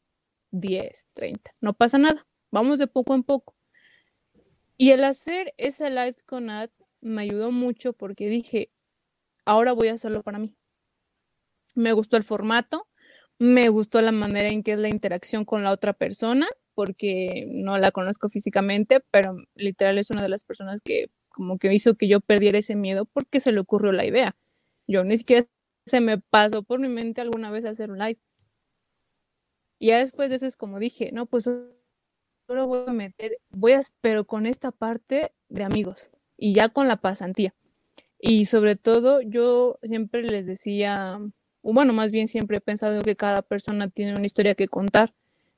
[0.53, 3.55] 10, 30, no pasa nada, vamos de poco en poco.
[4.79, 6.71] Y el hacer ese live con Ad
[7.03, 8.71] me ayudó mucho porque dije,
[9.45, 10.55] ahora voy a hacerlo para mí.
[11.75, 12.87] Me gustó el formato,
[13.39, 17.79] me gustó la manera en que es la interacción con la otra persona porque no
[17.79, 22.09] la conozco físicamente, pero literal es una de las personas que como que hizo que
[22.09, 24.37] yo perdiera ese miedo porque se le ocurrió la idea.
[24.87, 25.47] Yo ni siquiera
[25.87, 28.21] se me pasó por mi mente alguna vez hacer un live.
[29.79, 33.73] Y ya después de eso es como dije, no, pues solo voy a meter, voy
[33.73, 37.55] a, pero con esta parte de amigos y ya con la pasantía.
[38.23, 41.21] Y sobre todo yo siempre les decía,
[41.63, 45.13] bueno, más bien siempre he pensado que cada persona tiene una historia que contar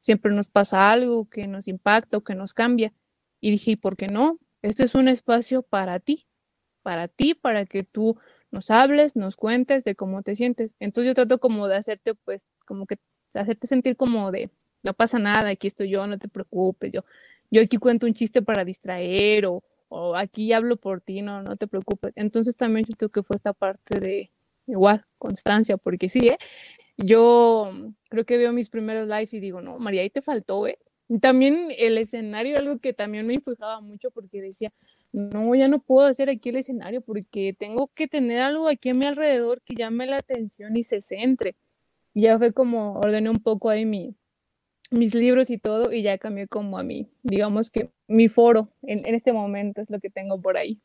[0.04, 2.92] siempre nos pasa algo que nos impacta o que nos cambia.
[3.40, 4.38] Y dije, ¿y por qué no?
[4.60, 6.26] Este es un espacio para ti,
[6.82, 8.18] para ti, para que tú
[8.50, 10.74] nos hables, nos cuentes de cómo te sientes.
[10.78, 12.98] Entonces yo trato como de hacerte, pues, como que
[13.34, 14.50] hacerte sentir como de,
[14.82, 17.04] no pasa nada, aquí estoy yo, no te preocupes, yo,
[17.50, 19.62] yo aquí cuento un chiste para distraer o,
[20.16, 22.12] aquí hablo por ti, no, no te preocupes.
[22.16, 24.30] Entonces también yo creo que fue esta parte de,
[24.66, 26.38] igual, constancia, porque sí, ¿eh?
[26.96, 27.70] yo
[28.08, 30.78] creo que veo mis primeros lives y digo, no, María, ahí te faltó, ¿eh?
[31.08, 34.72] Y también el escenario, algo que también me impulsaba mucho porque decía,
[35.12, 38.94] no, ya no puedo hacer aquí el escenario porque tengo que tener algo aquí a
[38.94, 41.56] mi alrededor que llame la atención y se centre.
[42.14, 44.16] Y ya fue como ordené un poco ahí mi,
[44.94, 49.04] mis libros y todo y ya cambié como a mí, digamos que mi foro en,
[49.06, 50.80] en este momento es lo que tengo por ahí.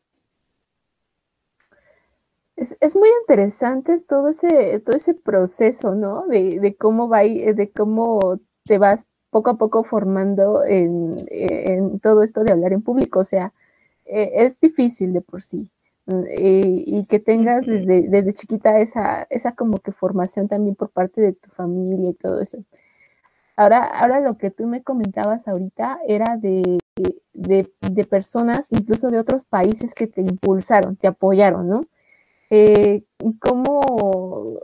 [2.60, 6.28] Es, muy interesante todo ese, todo ese proceso, ¿no?
[6.28, 11.16] De, cómo va, de cómo te vas poco a poco formando en,
[12.02, 13.20] todo esto de hablar en público.
[13.20, 13.54] O sea,
[14.06, 15.72] eh, es difícil de por sí.
[16.08, 21.34] y que tengas desde, desde chiquita esa, esa como que formación también por parte de
[21.34, 22.58] tu familia y todo eso.
[23.60, 26.80] Ahora, ahora lo que tú me comentabas ahorita era de,
[27.34, 31.86] de, de personas, incluso de otros países que te impulsaron, te apoyaron, ¿no?
[32.50, 33.04] Eh,
[33.42, 34.62] ¿Cómo?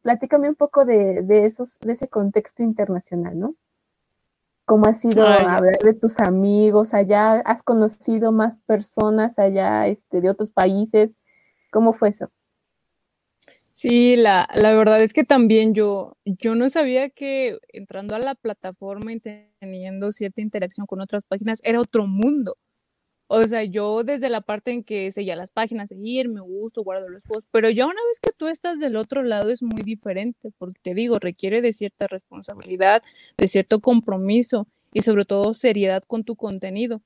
[0.00, 3.54] Platícame un poco de, esos, de ese contexto internacional, ¿no?
[4.64, 7.34] ¿Cómo ha sido hablar de tus amigos allá?
[7.40, 11.18] ¿Has conocido más personas allá este, de otros países?
[11.70, 12.30] ¿Cómo fue eso?
[13.82, 18.36] Sí, la, la verdad es que también yo, yo no sabía que entrando a la
[18.36, 19.18] plataforma y
[19.58, 22.56] teniendo cierta interacción con otras páginas era otro mundo.
[23.28, 27.08] O sea, yo desde la parte en que seguía las páginas, seguir, me gusto, guardo
[27.08, 30.52] los posts, pero ya una vez que tú estás del otro lado es muy diferente,
[30.58, 33.02] porque te digo, requiere de cierta responsabilidad,
[33.38, 37.02] de cierto compromiso y sobre todo seriedad con tu contenido.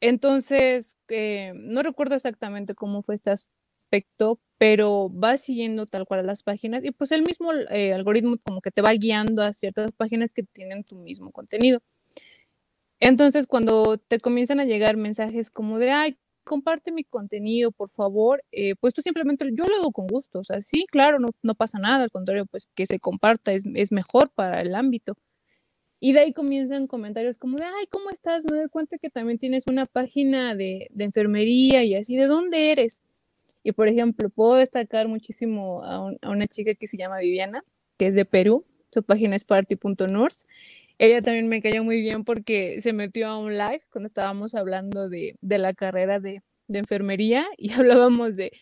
[0.00, 6.42] Entonces, eh, no recuerdo exactamente cómo fue este aspecto, pero vas siguiendo tal cual las
[6.42, 10.30] páginas y pues el mismo eh, algoritmo como que te va guiando a ciertas páginas
[10.32, 11.80] que tienen tu mismo contenido.
[13.00, 18.42] Entonces, cuando te comienzan a llegar mensajes como de, ay, comparte mi contenido, por favor,
[18.52, 21.54] eh, pues tú simplemente, yo lo hago con gusto, o sea, sí, claro, no, no
[21.54, 25.14] pasa nada, al contrario, pues que se comparta es, es, mejor para el ámbito.
[26.00, 28.44] Y de ahí comienzan comentarios como de, ay, ¿cómo estás?
[28.50, 32.72] Me doy cuenta que también tienes una página de, de enfermería y así, ¿de dónde
[32.72, 33.02] eres?
[33.64, 37.64] Y por ejemplo, puedo destacar muchísimo a, una chica que se llama Viviana,
[37.98, 40.46] que es de Perú, su página es party.nurse
[40.98, 45.08] ella también me cayó muy bien porque se metió a un live cuando estábamos hablando
[45.08, 48.52] de, la carrera de, enfermería y hablábamos de,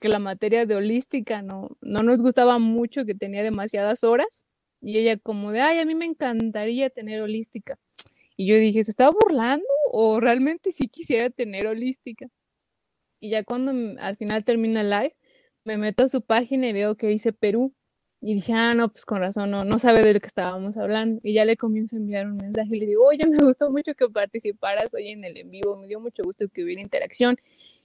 [0.00, 4.44] que la materia de holística no, no nos gustaba mucho, que tenía demasiadas horas.
[4.82, 7.78] Y ella como de, ay, a mí me encantaría tener holística.
[8.36, 12.26] Y yo dije, ¿se estaba burlando o realmente sí quisiera tener holística?
[13.20, 15.16] Y ya cuando al final termina el live,
[15.64, 17.74] me meto a su página y veo que dice Perú.
[18.22, 21.20] Y dije, ah, no, pues con razón, no, no sabe de lo que estábamos hablando.
[21.24, 23.94] Y ya le comienzo a enviar un mensaje y le digo, oye, me gustó mucho
[23.94, 27.36] que participaras hoy en el en vivo, me dio mucho gusto que hubiera interacción.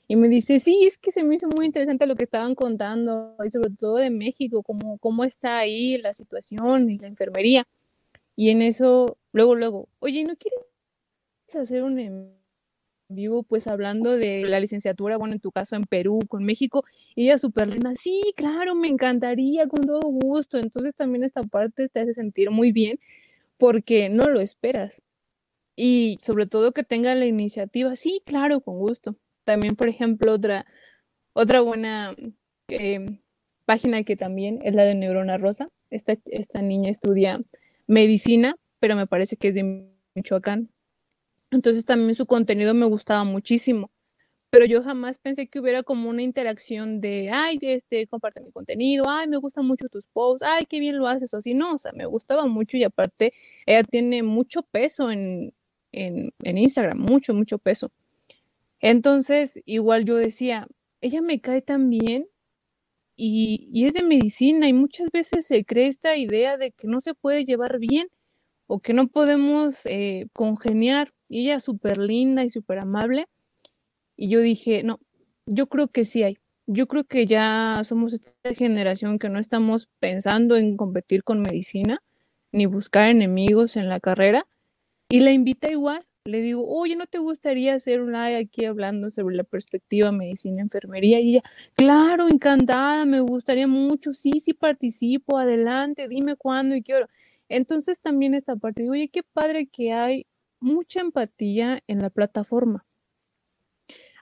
[0.08, 3.36] Y me dice, sí, es que se me hizo muy interesante lo que estaban contando,
[3.44, 7.68] y sobre todo de México, cómo, cómo está ahí la situación y la enfermería.
[8.36, 10.60] Y en eso, luego, luego, oye, ¿no quieres
[11.56, 11.96] hacer un
[13.08, 16.84] vivo, pues hablando de la licenciatura, bueno, en tu caso en Perú, con México?
[17.16, 20.58] Y ella súper linda, sí, claro, me encantaría, con todo gusto.
[20.58, 23.00] Entonces también esta parte te hace sentir muy bien
[23.58, 25.02] porque no lo esperas.
[25.76, 29.16] Y sobre todo que tenga la iniciativa, sí, claro, con gusto.
[29.44, 30.66] También, por ejemplo, otra,
[31.34, 32.16] otra buena
[32.70, 33.20] em,
[33.66, 35.70] página que también es la de Neurona Rosa.
[35.90, 37.42] Esta, esta niña estudia
[37.88, 40.70] medicina, pero me parece que es de Michoacán.
[41.56, 43.92] Entonces también su contenido me gustaba muchísimo.
[44.52, 49.06] Pero yo jamás pensé que hubiera como una interacción de, ay, este, comparte mi contenido,
[49.10, 51.80] ay, me gustan mucho tus posts, ay, qué bien lo haces, o así, no, o
[51.80, 53.34] sea, me gustaba mucho y aparte
[53.66, 55.54] ella tiene mucho peso en,
[55.92, 57.92] en, en Instagram, mucho, mucho peso.
[58.80, 60.68] Entonces, igual yo decía,
[61.02, 62.28] ella me cae tan bien
[63.16, 67.14] y, es de medicina y muchas veces se cree esta idea de que no se
[67.14, 68.08] puede llevar bien
[68.68, 71.14] o que no podemos eh, congeniar.
[71.30, 73.28] Y ella súper linda y súper amable.
[74.16, 75.00] Y yo dije, no,
[75.46, 76.38] yo creo que sí hay.
[76.68, 82.02] Yo creo que ya somos esta generación que no estamos pensando en competir con medicina
[82.52, 84.48] ni buscar enemigos en la carrera.
[85.10, 89.12] Y la invita igual le digo, oye, ¿no te gustaría hacer un live aquí hablando
[89.12, 91.20] sobre la perspectiva medicina, enfermería?
[91.20, 91.44] Y ella,
[91.76, 97.10] claro, encantada, me gustaría mucho, sí, sí participo, adelante, dime cuándo y qué hora.
[97.50, 100.26] Entonces también esta parte, digo, oye, qué padre que hay
[100.60, 102.86] mucha empatía en la plataforma.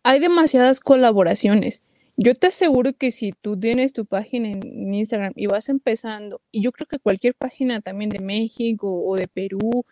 [0.04, 1.84] Hay demasiadas colaboraciones.
[2.18, 6.62] Yo te aseguro que si tú tienes tu página en Instagram y vas empezando, y
[6.62, 9.86] yo creo que cualquier página también de México o de Perú,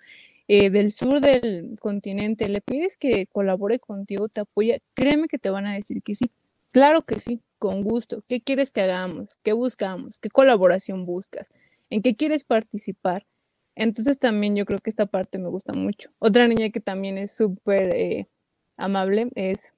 [0.47, 5.49] eh, del sur del continente, le pides que colabore contigo, te apoya, créeme que te
[5.49, 6.29] van a decir que sí.
[6.71, 8.23] Claro que sí, con gusto.
[8.27, 9.37] ¿Qué quieres que hagamos?
[9.43, 10.19] ¿Qué buscamos?
[10.19, 11.49] ¿Qué colaboración buscas?
[11.91, 13.27] ¿En qué quieres participar?
[13.75, 16.09] Entonces también yo creo que esta parte me gusta mucho.
[16.19, 18.29] Otra niña que también es súper eh,
[18.77, 19.73] amable es,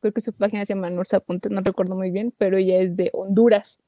[0.00, 2.96] creo que su página se llama Norsa Puntes, no recuerdo muy bien, pero ella es
[2.96, 3.78] de Honduras.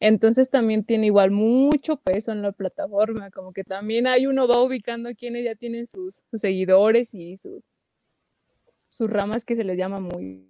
[0.00, 4.60] Entonces también tiene igual mucho peso en la plataforma, como que también hay uno va
[4.60, 7.62] ubicando quienes ya tienen sus, seguidores y sus
[8.98, 10.48] ramas que se les llama muy,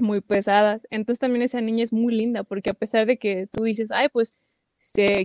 [0.00, 0.88] muy pesadas.
[0.90, 4.08] Entonces también esa niña es muy linda, porque a pesar de que tú dices, ay,
[4.08, 4.36] pues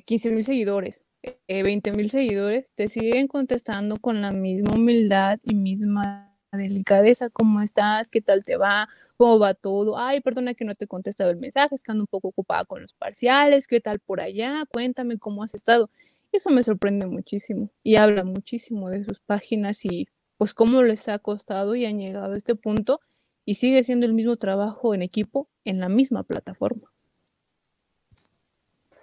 [0.06, 1.06] 15 mil seguidores,
[1.48, 7.62] 20 eh, mil seguidores, te siguen contestando con la misma humildad y misma delicadeza, ¿cómo
[7.62, 8.10] estás?
[8.10, 8.88] ¿Qué tal te va?
[9.18, 9.98] ¿Cómo va todo?
[9.98, 12.66] Ay, perdona que no te he contestado el mensaje, es que ando un poco ocupada
[12.66, 14.64] con los parciales, ¿qué tal por allá?
[14.72, 15.90] Cuéntame cómo has estado.
[16.32, 21.18] Eso me sorprende muchísimo y habla muchísimo de sus páginas y pues cómo les ha
[21.20, 23.00] costado y han llegado a este punto
[23.44, 26.92] y sigue siendo el mismo trabajo en equipo en la misma plataforma.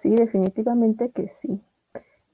[0.04, 1.60] Sí, definitivamente que sí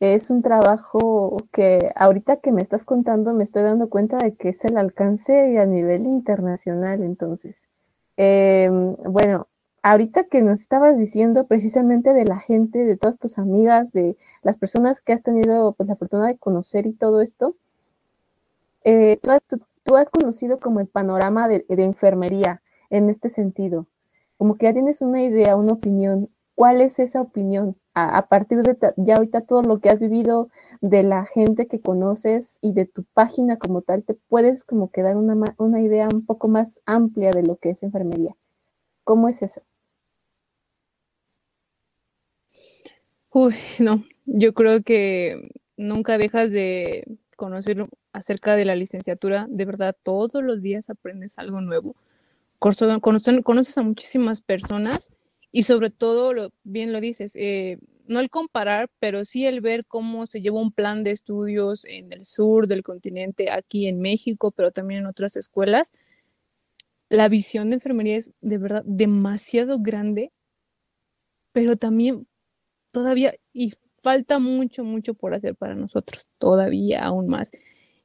[0.00, 4.48] es un trabajo que ahorita que me estás contando me estoy dando cuenta de que
[4.48, 7.02] es el alcance a nivel internacional.
[7.02, 7.68] Entonces,
[8.16, 9.46] em, bueno,
[9.82, 14.56] ahorita que nos estabas diciendo precisamente de la gente, de todas tus amigas, de las
[14.56, 17.54] personas que has tenido pues, la oportunidad de conocer y todo esto,
[18.84, 19.18] eh,
[19.84, 23.86] tú, has, conocido como el panorama de, de enfermería en este sentido,
[24.38, 26.30] como que ya tienes una idea, una opinión.
[26.61, 27.74] ¿Cuál es esa opinión?
[27.94, 30.50] a, partir de ya ahorita todo lo que has vivido,
[30.82, 35.00] de la gente que conoces y de tu página como tal, te puedes como que
[35.00, 38.36] dar una, una idea un poco más amplia de lo que es enfermería.
[39.04, 39.62] ¿Cómo es eso?
[43.32, 45.48] Uy, no, yo creo que
[45.78, 47.06] nunca dejas de
[47.36, 49.46] conocer acerca de la licenciatura.
[49.48, 51.96] De verdad, todos los días aprendes algo nuevo.
[52.58, 55.11] Conoces, a muchísimas personas
[55.53, 60.26] y sobre todo, bien lo dices, eh, no el comparar, pero sí el ver cómo
[60.26, 64.72] se lleva un plan de estudios en el sur del continente, aquí en México, pero
[64.72, 65.92] también en otras escuelas.
[67.09, 70.30] La visión de enfermería es de verdad demasiado grande,
[71.53, 72.26] pero también
[72.92, 77.53] todavía, y falta mucho, mucho por hacer para nosotros, todavía aún más.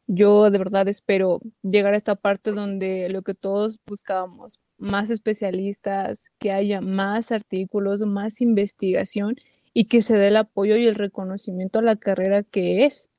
[0.07, 6.23] Yo de verdad espero llegar a esta parte donde lo que todos buscábamos, más especialistas,
[6.39, 9.35] que haya más artículos, más investigación
[9.73, 13.11] y que se dé el apoyo y el reconocimiento a la carrera que es,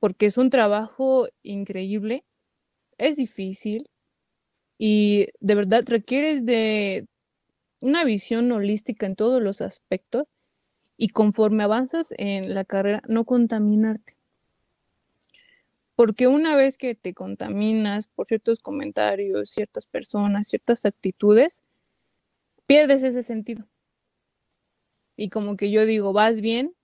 [0.00, 2.24] porque es un trabajo increíble,
[2.98, 3.86] es difícil
[4.78, 7.06] y de verdad requieres de
[7.82, 10.24] una visión holística en todos los aspectos
[10.96, 14.14] y conforme avanzas en la carrera, no contaminarte.
[15.98, 21.64] Porque una vez que te contaminas por ciertos comentarios, ciertas personas, ciertas actitudes,
[22.66, 23.66] pierdes ese sentido.
[25.18, 26.74] Y como que yo digo, vas bien,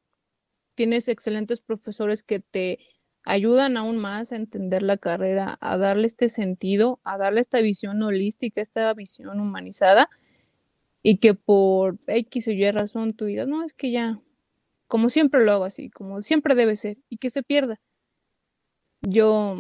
[0.77, 2.79] tienes excelentes profesores que te
[3.25, 8.03] ayudan aún más a entender la carrera, a darle este sentido, a darle esta visión
[8.03, 10.11] holística, esta visión humanizada,
[11.03, 14.21] y que por X o Y razón tú digas, no, es que ya,
[14.89, 17.81] como siempre lo hago así, como siempre debe ser, y que se pierda.
[19.11, 19.57] Yo,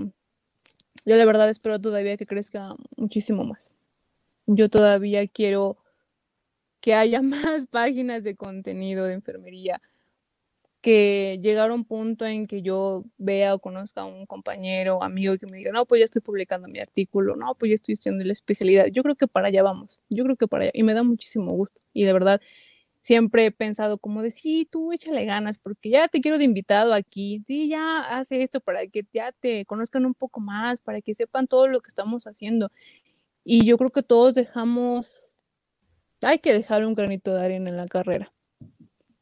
[1.06, 3.74] yo la verdad espero todavía que crezca muchísimo más.
[4.46, 5.78] Yo todavía quiero
[6.82, 9.80] que haya más páginas de contenido de enfermería,
[10.82, 15.38] que llegara un punto en que yo vea o conozca a un compañero o amigo
[15.38, 18.24] que me diga, no, pues ya estoy publicando mi artículo, no, pues ya estoy estudiando
[18.26, 18.86] la especialidad.
[18.92, 21.52] Yo creo que para allá vamos, yo creo que para allá, y me da muchísimo
[21.52, 21.80] gusto.
[21.94, 22.42] Y de verdad,
[23.08, 26.92] siempre he pensado como de, sí, tú échale ganas, porque ya te quiero de invitado
[26.92, 31.14] aquí, sí, ya hace esto para que ya te conozcan un poco más, para que
[31.14, 32.70] sepan todo lo que estamos haciendo.
[33.44, 35.10] Y yo creo que todos dejamos,
[36.20, 38.30] hay que dejar un granito de arena en la carrera.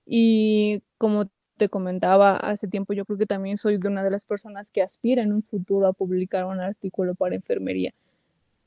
[0.05, 4.24] Y como te comentaba hace tiempo, yo creo que también soy de una de las
[4.24, 7.95] personas que aspira en un futuro a publicar un artículo para enfermería.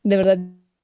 [0.02, 0.40] De verdad,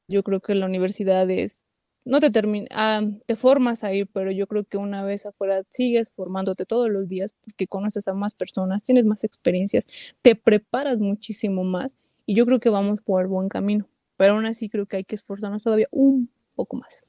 [0.10, 1.66] yo creo que la universidad es,
[2.06, 6.12] no te termina, ah, te formas ahí, pero yo creo que una vez afuera sigues
[6.12, 9.88] formándote todos los días porque conoces a más personas, tienes más experiencias,
[10.22, 11.95] te preparas muchísimo más
[12.28, 13.88] y yo creo que vamos por el buen camino,
[14.18, 17.03] pero aún así creo que hay que esforzarnos todavía un poco más.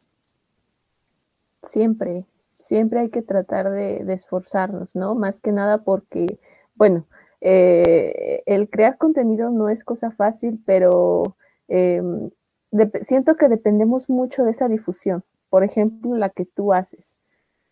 [1.63, 2.27] Siempre,
[2.59, 5.15] siempre hay que tratar de, esforzarnos, ¿no?
[5.15, 6.39] Más que nada porque,
[6.75, 7.07] bueno,
[7.43, 11.37] eh, el crear contenido no es cosa fácil, pero
[11.69, 12.31] em,
[13.01, 17.17] siento que dependemos mucho de esa difusión, por ejemplo, la que tú haces,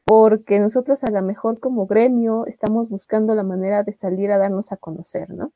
[0.05, 4.73] porque nosotros a lo mejor como gremio estamos buscando la manera de salir a darnos
[4.73, 5.53] a conocer, ¿no?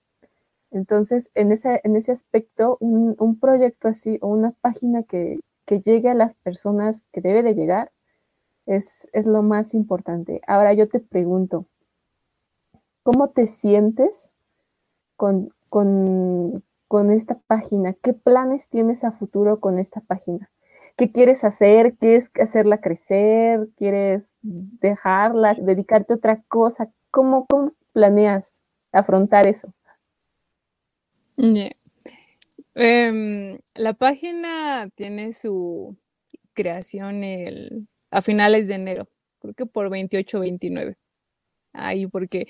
[0.71, 5.81] Entonces, en ese, en ese aspecto, un, un proyecto así o una página que, que
[5.81, 7.91] llegue a las personas que debe de llegar,
[8.69, 10.41] es, lo más importante.
[10.47, 11.67] Ahora yo te pregunto,
[13.03, 14.33] ¿cómo te sientes
[15.17, 16.63] con, con,
[17.11, 17.95] esta página?
[17.95, 20.51] ¿Qué planes tienes a futuro con esta página?
[20.97, 21.95] ¿Qué quieres hacer?
[21.95, 23.69] ¿Quieres hacerla crecer?
[23.77, 25.55] ¿Quieres dejarla?
[25.55, 26.91] ¿Dedicarte a otra cosa?
[27.11, 28.63] ¿Cómo, cómo planeas
[28.93, 29.73] afrontar eso?
[32.75, 35.97] Em, la página tiene su
[36.55, 39.09] creación el a finales de enero,
[39.41, 40.97] creo que por 28 29.
[41.73, 42.47] Ahí porque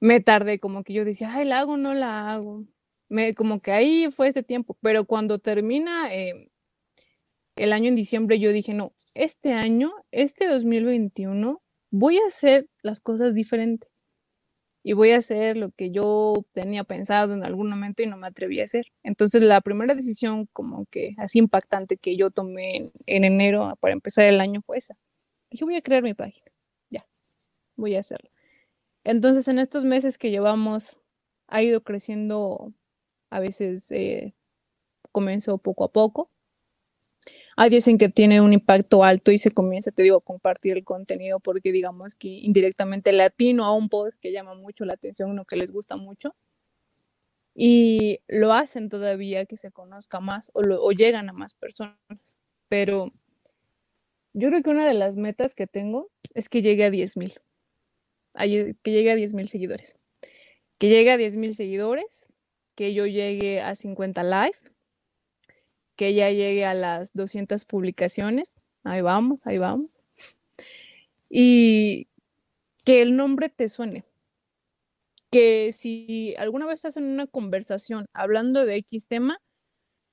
[0.00, 2.64] me tardé, como que yo decía, ay, la hago no la hago.
[3.12, 6.48] Me, como que ahí fue ese tiempo, pero cuando termina em,
[7.56, 13.00] el año en diciembre, yo dije, no, este año, este 2021, voy a hacer las
[13.00, 13.92] cosas diferentes
[14.82, 18.26] y voy a hacer lo que yo tenía pensado en algún momento y no me
[18.26, 18.86] atreví a hacer.
[19.02, 24.26] Entonces la primera decisión como que así impactante que yo tomé en, enero para empezar
[24.26, 24.96] el año fue esa.
[25.50, 26.50] Dije, voy a crear mi página.
[26.90, 27.00] Ya,
[27.76, 28.30] voy a hacerlo.
[29.04, 30.98] Entonces en estos meses que llevamos
[31.48, 32.72] ha ido creciendo,
[33.32, 34.34] a veces eh,
[35.10, 36.30] comenzó poco a poco,
[37.56, 40.84] hay dicen que tiene un impacto alto y se comienza, te digo, a compartir el
[40.84, 45.44] contenido porque digamos que indirectamente latino a un post que llama mucho la atención, o
[45.44, 46.34] que les gusta mucho.
[47.54, 51.96] Y lo hacen todavía que se conozca más o, llegan a más personas.
[52.68, 53.12] Pero
[54.32, 57.34] yo creo que una de las metas que tengo es que llegue a 10 mil.
[58.34, 59.96] Que llegue a 10 mil seguidores.
[60.78, 62.26] Que llegue a 10 mil seguidores.
[62.74, 64.72] Que yo llegue a 50 live
[65.96, 68.56] que ya llegue a las 200 publicaciones.
[68.84, 70.00] Ahí vamos, ahí vamos.
[71.30, 72.08] Y
[72.84, 74.02] que el nombre te suene.
[75.30, 79.38] Que si alguna vez estás en una conversación hablando de X tema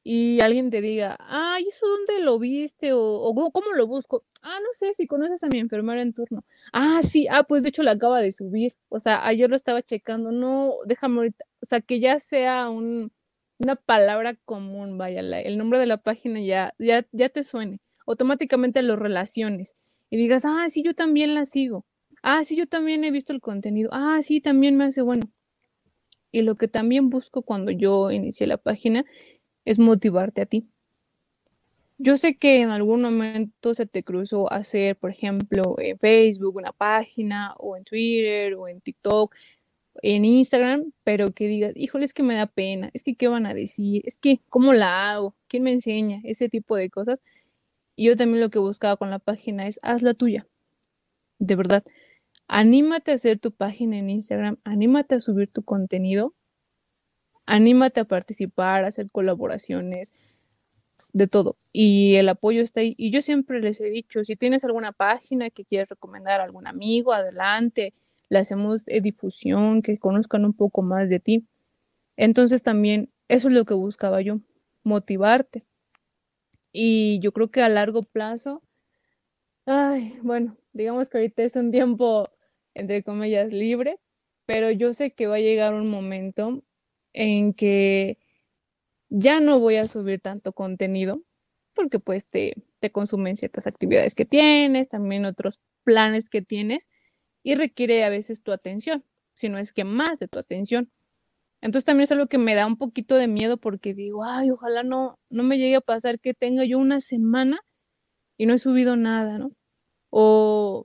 [0.03, 2.91] y alguien te diga, ay, ¿eso dónde lo viste?
[2.93, 4.23] O, ¿cómo lo busco?
[4.41, 6.45] Ah, no sé, si conoces a mi enfermera en turno.
[6.71, 8.73] Ah, sí, ah, pues de hecho la acaba de subir.
[8.89, 10.31] O sea, ayer lo estaba checando.
[10.31, 11.45] No, déjame ahorita.
[11.61, 13.11] O sea, que ya sea un,
[13.59, 18.81] una palabra común, vaya, el nombre de la página ya, ya, ya te suene, automáticamente
[18.81, 19.75] lo relaciones
[20.09, 21.85] y digas, ah, sí, yo también la sigo,
[22.23, 25.29] ah, sí, yo también he visto el contenido, ah, sí, también me hace bueno.
[26.31, 29.03] Y lo que también busco cuando yo inicié la página
[29.65, 30.67] es motivarte a ti.
[31.97, 36.71] Yo sé que en algún momento se te cruzó hacer, por ejemplo, en Facebook una
[36.71, 39.35] página o en Twitter o en TikTok
[40.01, 43.45] en Instagram, pero que digas, híjole, es que me da pena, es que qué van
[43.45, 47.21] a decir, es que cómo la hago, quién me enseña, ese tipo de cosas.
[47.95, 50.47] Y yo también lo que buscaba con la página es, haz la tuya.
[51.39, 51.83] De verdad,
[52.47, 56.35] anímate a hacer tu página en Instagram, anímate a subir tu contenido,
[57.45, 60.13] anímate a participar, a hacer colaboraciones,
[61.13, 61.57] de todo.
[61.73, 62.93] Y el apoyo está ahí.
[62.97, 66.67] Y yo siempre les he dicho, si tienes alguna página que quieres recomendar a algún
[66.67, 67.93] amigo, adelante,
[68.29, 71.47] le hacemos difusión, que conozcan un poco más de ti.
[72.15, 74.39] Entonces también eso es lo que buscaba yo,
[74.83, 75.63] motivarte.
[76.71, 78.61] Y yo creo que a largo plazo,
[79.65, 82.29] ay, bueno, digamos que ahorita es un tiempo,
[82.73, 83.99] entre comillas, libre,
[84.45, 86.63] pero yo sé que va a llegar un momento
[87.13, 88.19] en que
[89.09, 91.23] ya no voy a subir tanto contenido
[91.73, 96.89] porque pues te, te consumen ciertas actividades que tienes, también otros planes que tienes
[97.43, 99.03] y requiere a veces tu atención,
[99.35, 100.91] si no es que más de tu atención.
[101.61, 104.83] Entonces también es algo que me da un poquito de miedo porque digo, ay, ojalá
[104.83, 107.59] no, no me llegue a pasar que tenga yo una semana
[108.37, 109.51] y no he subido nada, ¿no?
[110.11, 110.83] O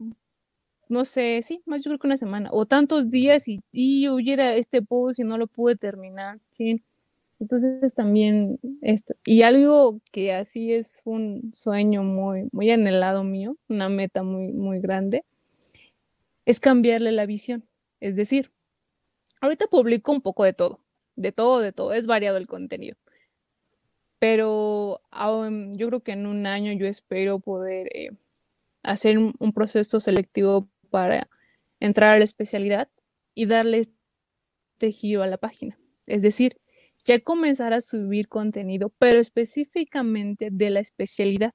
[0.89, 4.55] no sé, sí, más yo creo que una semana, o tantos días y, y huyera
[4.57, 6.41] este post y no lo pude terminar.
[7.41, 13.89] Entonces también esto, y algo que así es un sueño muy, muy anhelado mío, una
[13.89, 15.25] meta muy, muy grande,
[16.45, 17.69] es cambiarle la visión.
[18.01, 18.53] Es decir,
[19.41, 20.81] ahorita publico un poco de todo,
[21.17, 22.97] de todo, de todo, es variado el contenido.
[24.19, 25.03] Pero
[25.73, 28.11] yo creo que en un año yo espero poder eh,
[28.83, 31.29] hacer un, un proceso selectivo para
[31.81, 32.89] entrar a la especialidad
[33.35, 35.79] y darle este giro a la página.
[36.07, 36.57] Es decir,
[37.05, 41.53] ya comenzar a subir contenido, pero específicamente de la especialidad,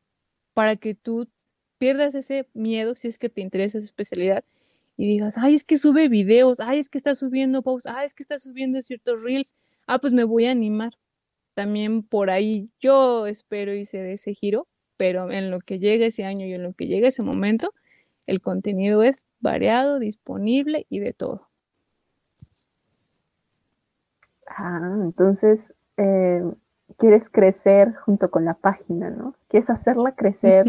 [0.54, 1.28] para que tú
[1.78, 4.44] pierdas ese miedo si es que te interesa esa especialidad
[5.00, 8.14] y digas, ay, es que sube videos, ay, es que está subiendo posts, ay, es
[8.14, 9.56] que está subiendo ciertos reels,
[9.88, 10.92] ah, pues me voy a animar.
[11.54, 16.26] También por ahí yo espero hice de ese giro, pero en lo que llegue ese
[16.26, 17.74] año y en lo que llegue ese momento,
[18.28, 21.48] el contenido es variado, disponible y de todo.
[24.48, 26.44] Ah, entonces eh,
[26.98, 29.34] quieres crecer junto con la página, ¿no?
[29.48, 30.66] Quieres hacerla crecer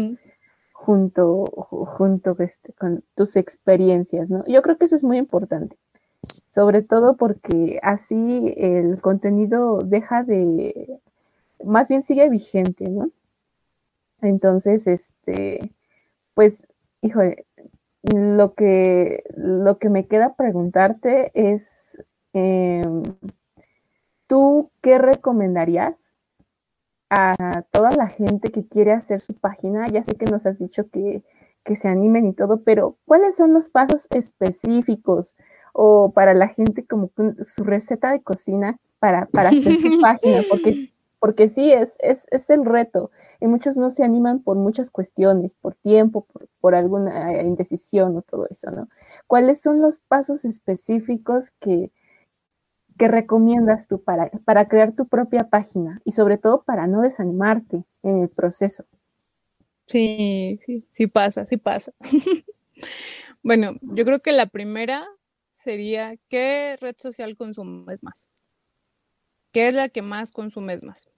[0.85, 4.43] junto, junto este, con tus experiencias, ¿no?
[4.45, 5.77] Yo creo que eso es muy importante,
[6.51, 10.99] sobre todo porque así el contenido deja de,
[11.63, 13.11] más bien sigue vigente, ¿no?
[14.21, 15.73] Entonces, este,
[16.33, 16.67] pues,
[17.01, 17.45] híjole,
[18.13, 22.03] lo que, lo que me queda preguntarte es,
[22.33, 23.03] em,
[24.31, 26.17] ¿Tú qué recomendarías
[27.13, 29.87] a toda la gente que quiere hacer su página?
[29.89, 31.21] Ya sé que nos has dicho que,
[31.75, 35.35] se animen y todo, pero ¿cuáles son los pasos específicos
[35.73, 37.11] o para la gente como
[37.45, 40.41] su receta de cocina para, para hacer su página?
[40.49, 43.11] Porque, porque sí, es, es, es, el reto.
[43.39, 48.21] Y muchos no se animan por muchas cuestiones, por tiempo, por, por alguna indecisión o
[48.21, 48.89] todo eso, ¿no?
[49.27, 51.91] ¿Cuáles son los pasos específicos que,
[52.97, 57.83] ¿Qué recomiendas tú para, para crear tu propia página y sobre todo para no desanimarte
[58.03, 58.85] en el proceso?
[59.87, 61.93] Sí, sí, sí pasa, sí pasa.
[63.43, 65.05] bueno, yo creo que la primera
[65.51, 68.29] sería, ¿qué red social consumes más?
[69.51, 71.09] ¿Qué es la que más consumes más?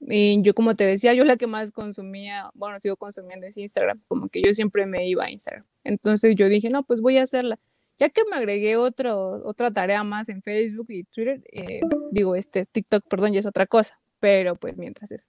[0.00, 4.02] Y yo, como te decía, yo la que más consumía, bueno, sigo consumiendo es Instagram,
[4.08, 5.64] como que yo siempre me iba a Instagram.
[5.82, 7.58] Entonces yo dije, no, pues voy a hacerla.
[7.98, 11.80] Ya que me agregué otro, otra tarea más en Facebook y Twitter, eh,
[12.10, 15.28] digo, este TikTok, perdón, ya es otra cosa, pero pues mientras eso.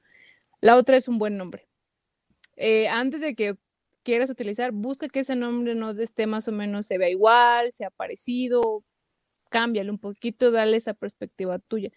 [0.61, 1.67] La otra es un buen nombre.
[2.55, 3.55] Eh, antes de que
[4.03, 7.91] quieras utilizar, busca que ese nombre no esté más o menos, se vea igual, sea
[7.91, 8.83] parecido,
[9.49, 11.91] cámbiale un poquito, dale esa perspectiva tuya.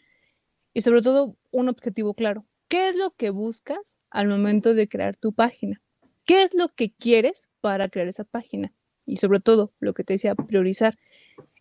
[0.74, 2.46] Y sobre todo, un objetivo claro.
[2.68, 5.80] ¿Qué es lo que buscas al momento de crear tu página?
[6.26, 8.72] ¿Qué es lo que quieres para crear esa página?
[9.08, 10.98] Y sobre todo lo que te decía, priorizar.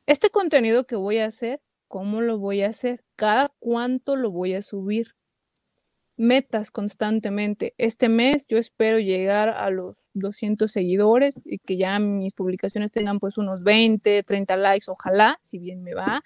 [0.05, 3.03] Este contenido que voy a hacer, ¿cómo lo voy a hacer?
[3.15, 5.15] ¿Cada cuánto lo voy a subir?
[6.17, 7.73] Metas constantemente.
[7.77, 13.19] Este mes yo espero llegar a los 200 seguidores y que ya mis publicaciones tengan
[13.19, 16.23] pues unos 20, 30 likes, ojalá, si bien me va.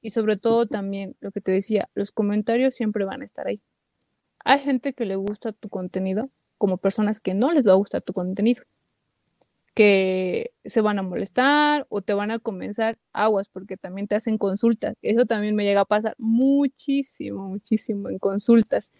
[0.00, 3.60] Y sobre todo también lo que te decía, los comentarios siempre van a estar ahí.
[4.44, 8.02] Hay gente que le gusta tu contenido como personas que no les va a gustar
[8.02, 8.62] tu contenido
[9.74, 14.38] que se van a molestar o te van a comenzar aguas porque también te hacen
[14.38, 14.96] consultas.
[15.02, 18.92] Eso también me llega a pasar muchísimo, muchísimo en consultas.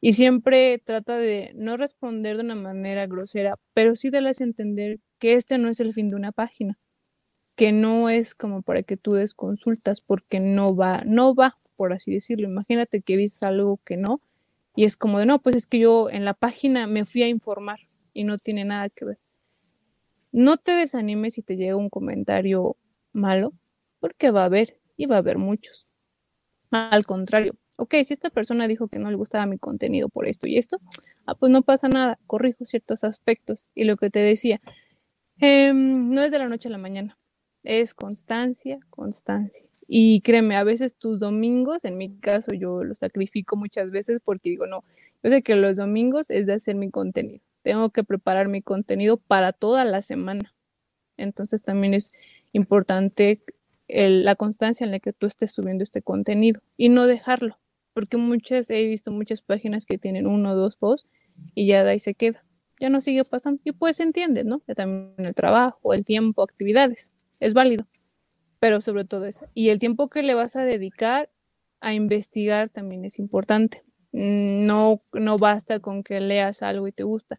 [0.00, 5.00] Y siempre trata de no responder de una manera grosera, pero sí darles a entender
[5.18, 6.78] que este no es el fin de una página,
[7.56, 11.92] que no es como para que tú des consultas porque no va, no va, por
[11.92, 12.48] así decirlo.
[12.48, 14.20] Imagínate que viste algo que no
[14.76, 17.28] y es como de, no, pues es que yo en la página me fui a
[17.28, 17.80] informar
[18.14, 19.18] y no tiene nada que ver.
[20.38, 22.76] No te desanimes si te llega un comentario
[23.12, 23.54] malo,
[23.98, 25.88] porque va a haber y va a haber muchos.
[26.70, 30.46] Al contrario, ok, si esta persona dijo que no le gustaba mi contenido por esto
[30.46, 30.78] y esto,
[31.26, 33.68] ah, pues no pasa nada, corrijo ciertos aspectos.
[33.74, 34.60] Y lo que te decía,
[35.38, 37.18] em, no es de la noche a la mañana,
[37.64, 39.66] es constancia, constancia.
[39.88, 44.50] Y créeme, a veces tus domingos, en mi caso yo los sacrifico muchas veces porque
[44.50, 44.84] digo, no,
[45.24, 47.42] yo sé que los domingos es de hacer mi contenido.
[47.68, 50.54] Tengo que preparar mi contenido para toda la semana.
[51.18, 52.12] Entonces también es
[52.52, 53.42] importante
[53.88, 57.58] la constancia en la que tú estés subiendo este contenido y no dejarlo,
[57.92, 61.06] porque muchas, he visto muchas páginas que tienen uno o dos posts
[61.54, 62.42] y ya de ahí se queda.
[62.80, 63.60] Ya no sigue pasando.
[63.62, 64.62] Y pues entiendes, ¿no?
[64.74, 67.12] también el trabajo, el tiempo, actividades.
[67.38, 67.86] Es válido
[68.58, 69.46] pero sobre todo eso.
[69.54, 71.30] Y el tiempo que le vas a dedicar
[71.80, 73.84] a investigar también es importante.
[74.12, 77.38] Mm, no, no basta con que leas algo y te gusta.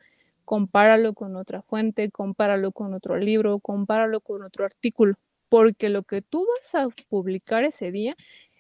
[0.50, 5.14] Compáralo con otra fuente, compáralo con otro libro, compáralo con otro artículo,
[5.48, 8.16] porque lo que tú vas a publicar ese día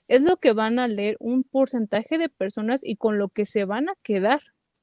[0.07, 3.65] es lo que van a leer un porcentaje de personas y con lo que se
[3.65, 4.39] van a quedar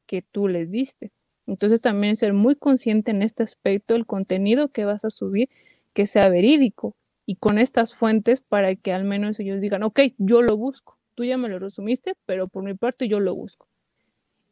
[0.07, 1.13] que tú les diste.
[1.47, 5.49] Entonces también ser muy consciente en este aspecto, el contenido que vas a subir,
[5.93, 10.43] que sea verídico, y con estas fuentes para que al menos ellos digan, ok, yo
[10.43, 10.99] lo busco.
[11.15, 13.69] Tú ya me lo resumiste, pero por mi parte yo lo busco.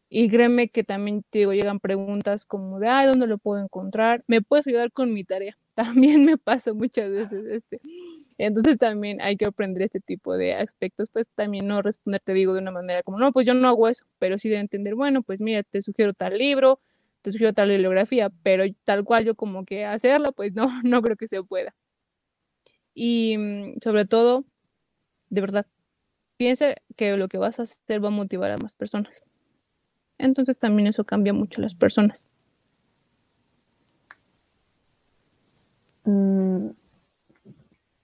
[0.09, 4.23] Y créeme que también te digo, llegan preguntas como de, ay, ¿dónde lo puedo encontrar?
[4.29, 5.59] ¿Me puedes ayudar con mi tarea?
[5.75, 7.81] También me pasa muchas veces este.
[8.39, 12.53] Entonces también hay que aprender este tipo de aspectos, pues también no responder, te digo,
[12.55, 15.23] de una manera como, no, pues yo no hago eso, pero sí de entender, bueno,
[15.23, 16.81] pues mira, te sugiero tal libro,
[17.23, 21.17] te sugiero tal bibliografía, pero tal cual yo como que hacerlo, pues no, no creo
[21.17, 21.75] que se pueda.
[22.95, 24.45] Y mm, sobre todo,
[25.31, 25.67] de verdad,
[26.39, 29.25] piensa que lo que vas a hacer va a motivar a más personas.
[30.19, 32.29] Entonces también eso cambia mucho las personas.
[36.05, 36.69] Mm,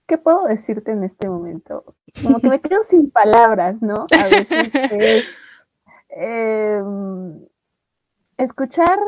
[0.07, 1.95] ¿Qué puedo decirte en este momento?
[2.21, 4.07] Como que me quedo sin palabras, ¿no?
[4.11, 5.25] A veces es
[6.09, 7.45] em,
[8.37, 8.99] escuchar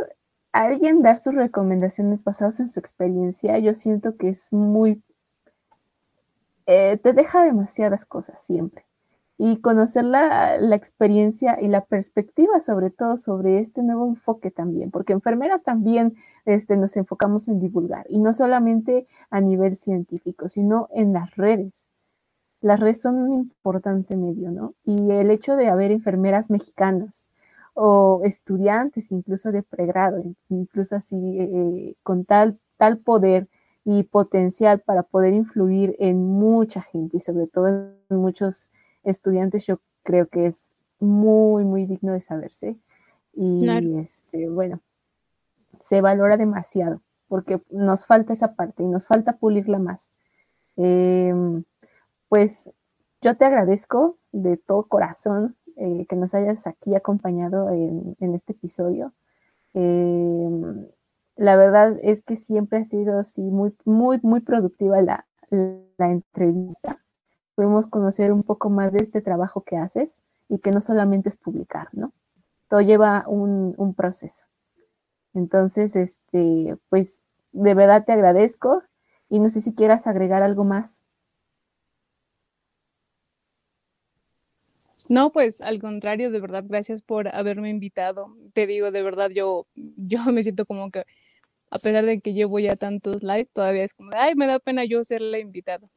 [0.53, 5.01] a alguien dar sus recomendaciones basadas en su experiencia, yo siento que es muy
[6.65, 8.85] eh, te deja demasiadas cosas siempre.
[9.45, 15.11] Y conocer la, experiencia y la perspectiva, sobre todo sobre este nuevo enfoque también, porque
[15.11, 16.15] enfermeras también
[16.45, 21.89] este, nos enfocamos en divulgar, y no solamente a nivel científico, sino en las redes.
[22.61, 24.75] Las redes son un importante medio, ¿no?
[24.85, 27.27] Y el hecho de haber enfermeras mexicanas
[27.73, 33.49] o estudiantes incluso de pregrado, incluso así, eh, con tal, tal poder
[33.83, 38.69] y potencial para poder influir en mucha gente y sobre todo en muchos
[39.03, 42.77] estudiantes, yo creo que es muy, muy digno de saberse.
[43.33, 44.81] Y este, bueno,
[45.79, 50.13] se valora demasiado porque nos falta esa parte y nos falta pulirla más.
[50.75, 51.63] Em,
[52.29, 52.71] pues
[53.21, 58.53] yo te agradezco de todo corazón eh, que nos hayas aquí acompañado en, en este
[58.53, 59.13] episodio.
[59.73, 60.49] Eh,
[61.35, 65.25] la verdad es que siempre ha sido así muy, muy, muy productiva la,
[65.97, 66.99] entrevista.
[67.55, 71.37] Pudimos conocer un poco más de este trabajo que haces y que no solamente es
[71.37, 72.13] publicar, ¿no?
[72.69, 74.45] Todo lleva un, proceso.
[75.33, 78.83] Entonces, este, pues de verdad te agradezco
[79.29, 81.05] y no sé si quieras agregar algo más.
[85.09, 88.35] No, pues al contrario, de verdad, gracias por haberme invitado.
[88.53, 91.03] Te digo, de verdad, yo, yo me siento como que
[91.73, 94.85] a pesar de que llevo ya tantos likes, todavía es como, ay, me da pena
[94.85, 95.89] yo ser la invitada.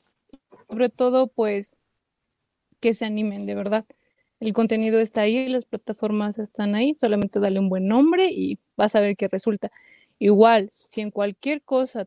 [0.68, 1.76] Sobre todo, pues,
[2.80, 3.84] que se animen, de verdad.
[4.40, 8.94] El contenido está ahí, las plataformas están ahí, solamente dale un buen nombre y vas
[8.94, 9.70] a ver qué resulta.
[10.18, 12.06] Igual, si en cualquier cosa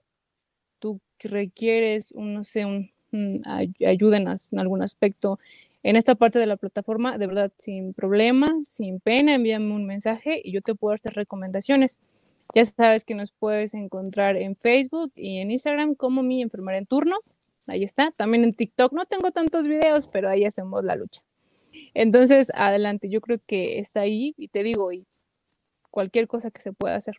[0.79, 5.39] tú requieres, un, no sé, un, en, en algún aspecto,
[5.83, 10.41] en esta parte de la plataforma, de verdad, sin problema, sin pena, envíame un mensaje
[10.43, 11.97] y yo te puedo hacer recomendaciones.
[12.55, 16.85] Ya sabes que nos puedes encontrar en Facebook y en Instagram como mi enfermera en
[16.85, 17.17] turno.
[17.67, 18.11] Ahí está.
[18.11, 21.21] También en TikTok no tengo tantos videos, pero ahí hacemos la lucha.
[21.93, 23.09] Entonces, adelante.
[23.09, 25.05] Yo creo que está ahí y te digo, y
[25.91, 27.15] cualquier cosa que se pueda hacer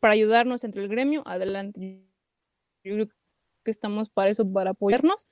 [0.00, 2.04] para ayudarnos entre el gremio, adelante.
[2.82, 3.08] Yo creo
[3.64, 5.26] que estamos para eso, para apoyarnos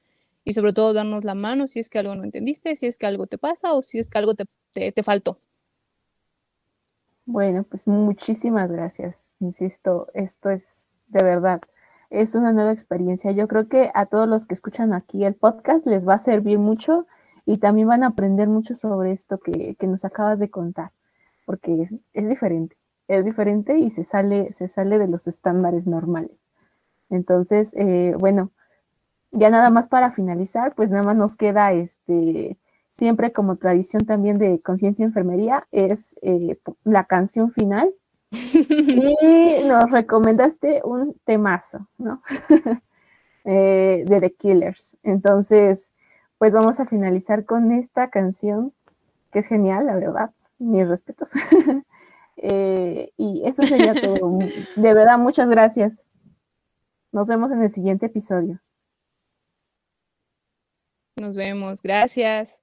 [0.45, 3.07] y sobre todo darnos la mano si es que algo no entendiste, si es que
[3.07, 4.47] algo te pasa o si es que algo te,
[4.93, 5.39] te faltó.
[7.25, 9.23] Bueno, pues muchísimas gracias.
[9.39, 11.61] Insisto, esto es de verdad
[12.13, 13.33] es una nueva experiencia.
[13.33, 16.59] Yo creo que a todos los que escuchan aquí el podcast les va a servir
[16.59, 17.07] mucho
[17.47, 20.93] y también van a aprender mucho sobre esto que, nos acabas de contar,
[21.45, 22.77] porque es, es, diferente,
[23.09, 26.39] es diferente y se sale, se sale de los estándares normales.
[27.11, 28.53] Entonces, eh, bueno,
[29.33, 32.59] ya nada más para finalizar, pues nada más nos queda este,
[32.91, 37.93] siempre como tradición también de conciencia enfermería, es eh, la canción final.
[38.33, 42.23] Y nos recomendaste un temazo, ¿no?
[43.45, 44.97] Eh, de The Killers.
[45.03, 45.91] Entonces,
[46.39, 48.73] pues vamos a finalizar con esta canción,
[49.33, 51.31] que es genial, la verdad, mis respetos.
[52.45, 54.39] Eh, y eso sería todo.
[54.75, 56.07] De verdad, muchas gracias.
[57.13, 58.61] Nos vemos en el siguiente episodio.
[61.21, 61.83] Nos vemos.
[61.83, 62.61] Gracias.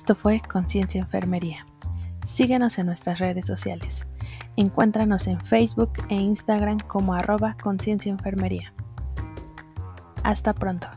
[0.00, 1.66] Esto fue Conciencia Enfermería.
[2.24, 4.06] Síguenos en nuestras redes sociales.
[4.56, 8.72] Encuéntranos en Facebook e Instagram como arroba Conciencia Enfermería.
[10.24, 10.88] Hasta pronto.